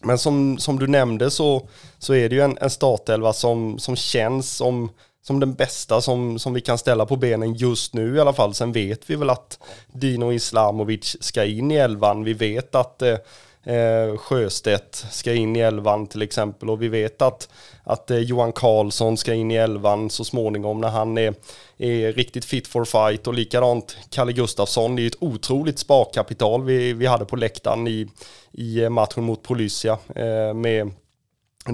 [0.01, 1.67] men som, som du nämnde så,
[1.97, 4.89] så är det ju en, en startelva som, som känns som
[5.27, 8.53] som den bästa som, som vi kan ställa på benen just nu i alla fall.
[8.53, 12.23] Sen vet vi väl att Dino Islamovic ska in i elvan.
[12.23, 13.17] Vi vet att eh,
[13.63, 17.49] eh, Sjöstedt ska in i elvan till exempel och vi vet att,
[17.83, 21.33] att eh, Johan Karlsson ska in i elvan så småningom när han är,
[21.77, 24.95] är riktigt fit for fight och likadant Kalle Gustafsson.
[24.95, 28.07] Det är ett otroligt sparkapital vi, vi hade på läktaren i,
[28.51, 30.91] i eh, matchen mot Polyssia eh, med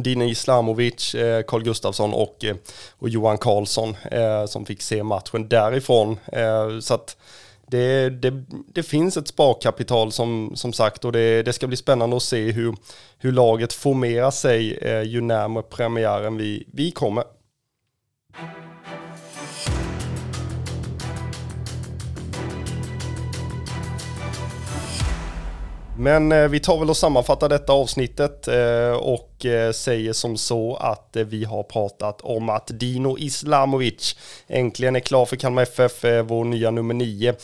[0.01, 2.55] Dine Islamovic, eh, Carl Gustafsson och, eh,
[2.99, 6.19] och Johan Karlsson eh, som fick se matchen därifrån.
[6.81, 7.17] Så att
[7.67, 12.15] det, det, det, finns ett sparkapital som, som sagt och det, det ska bli spännande
[12.15, 12.75] att se hur,
[13.17, 17.23] hur laget formerar sig ju närmare premiären vi, vi kommer.
[25.97, 30.75] Men eh, vi tar väl och sammanfattar detta avsnittet eh, och eh, säger som så
[30.75, 34.15] att vi har pratat om att Dino Islamovic
[34.47, 37.35] äntligen är klar för Kalmar FF, vår nya nummer nio.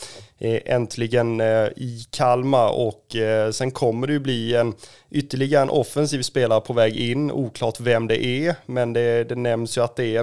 [0.42, 1.40] Äntligen
[1.76, 3.16] i Kalmar och
[3.52, 4.74] sen kommer det ju bli en
[5.10, 7.30] ytterligare en offensiv spelare på väg in.
[7.30, 10.20] Oklart vem det är, men det, det nämns ju att det är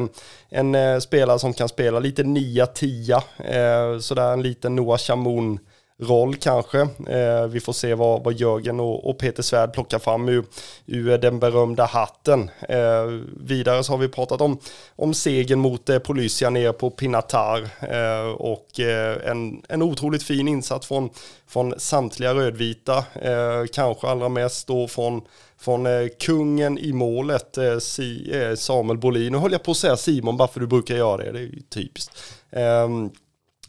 [0.49, 5.59] en, en spelare som kan spela lite 9-10, sådär en liten Noah Chamoun
[5.99, 6.79] roll kanske.
[7.07, 10.45] Eh, vi får se vad, vad Jörgen och, och Peter Svärd plockar fram ur,
[10.85, 12.51] ur den berömda hatten.
[12.69, 13.05] Eh,
[13.39, 14.59] vidare så har vi pratat om,
[14.95, 20.47] om segern mot eh, Polyssia ner på Pinatar eh, och eh, en, en otroligt fin
[20.47, 21.09] insats från,
[21.47, 25.21] från samtliga rödvita, eh, kanske allra mest då från
[25.59, 29.31] från eh, kungen i målet, eh, si, eh, Samuel Bolin.
[29.31, 31.43] Nu höll jag på att säga Simon bara för du brukar göra det, det är
[31.43, 32.17] ju typiskt.
[32.51, 33.09] Ehm,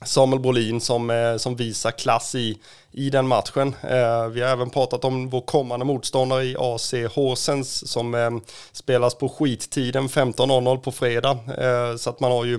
[0.05, 2.59] Samuel Bolin som, eh, som visar klass i,
[2.93, 3.75] i den matchen.
[3.83, 8.31] Eh, vi har även pratat om vår kommande motståndare i AC Horsens som eh,
[8.73, 11.39] spelas på skittiden 15.00 på fredag.
[11.59, 12.55] Eh, så att man har ju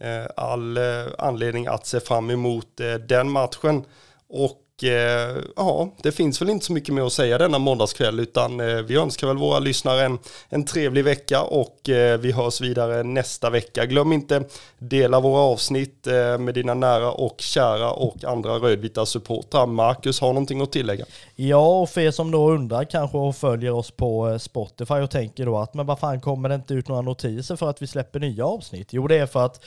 [0.00, 0.78] eh, all
[1.18, 3.84] anledning att se fram emot den matchen.
[4.28, 8.60] Och Eh, ja, det finns väl inte så mycket mer att säga denna måndagskväll utan
[8.60, 10.18] eh, vi önskar väl våra lyssnare en,
[10.48, 13.86] en trevlig vecka och eh, vi hörs vidare nästa vecka.
[13.86, 14.44] Glöm inte
[14.78, 19.66] dela våra avsnitt eh, med dina nära och kära och andra rödvita supportrar.
[19.66, 21.04] Marcus har någonting att tillägga?
[21.36, 25.10] Ja, och för er som då undrar kanske och följer oss på eh, Spotify och
[25.10, 27.86] tänker då att men vad fan kommer det inte ut några notiser för att vi
[27.86, 28.88] släpper nya avsnitt?
[28.90, 29.64] Jo, det är för att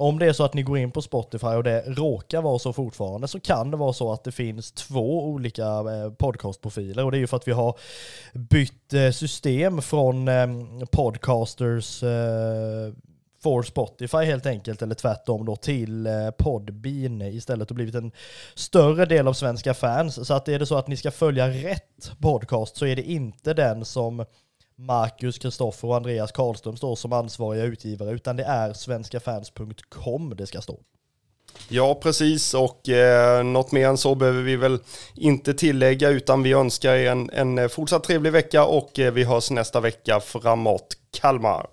[0.00, 2.72] om det är så att ni går in på Spotify och det råkar vara så
[2.72, 7.16] fortfarande så kan det vara så att det finns två olika eh, podcastprofiler och det
[7.16, 7.78] är ju för att vi har
[8.32, 12.92] bytt eh, system från ehm, podcasters eh,
[13.42, 18.12] for Spotify helt enkelt, eller tvärtom då till Podbean istället och blivit en
[18.54, 20.26] större del av svenska fans.
[20.26, 23.54] Så att är det så att ni ska följa rätt podcast så är det inte
[23.54, 24.24] den som
[24.80, 30.60] Marcus, Kristoffer och Andreas Karlström står som ansvariga utgivare, utan det är svenskafans.com det ska
[30.60, 30.80] stå.
[31.68, 32.54] Ja, precis.
[32.54, 34.78] Och eh, något mer än så behöver vi väl
[35.14, 39.24] inte tillägga, utan vi önskar er en, en eh, fortsatt trevlig vecka och eh, vi
[39.24, 41.66] hörs nästa vecka framåt Kalmar.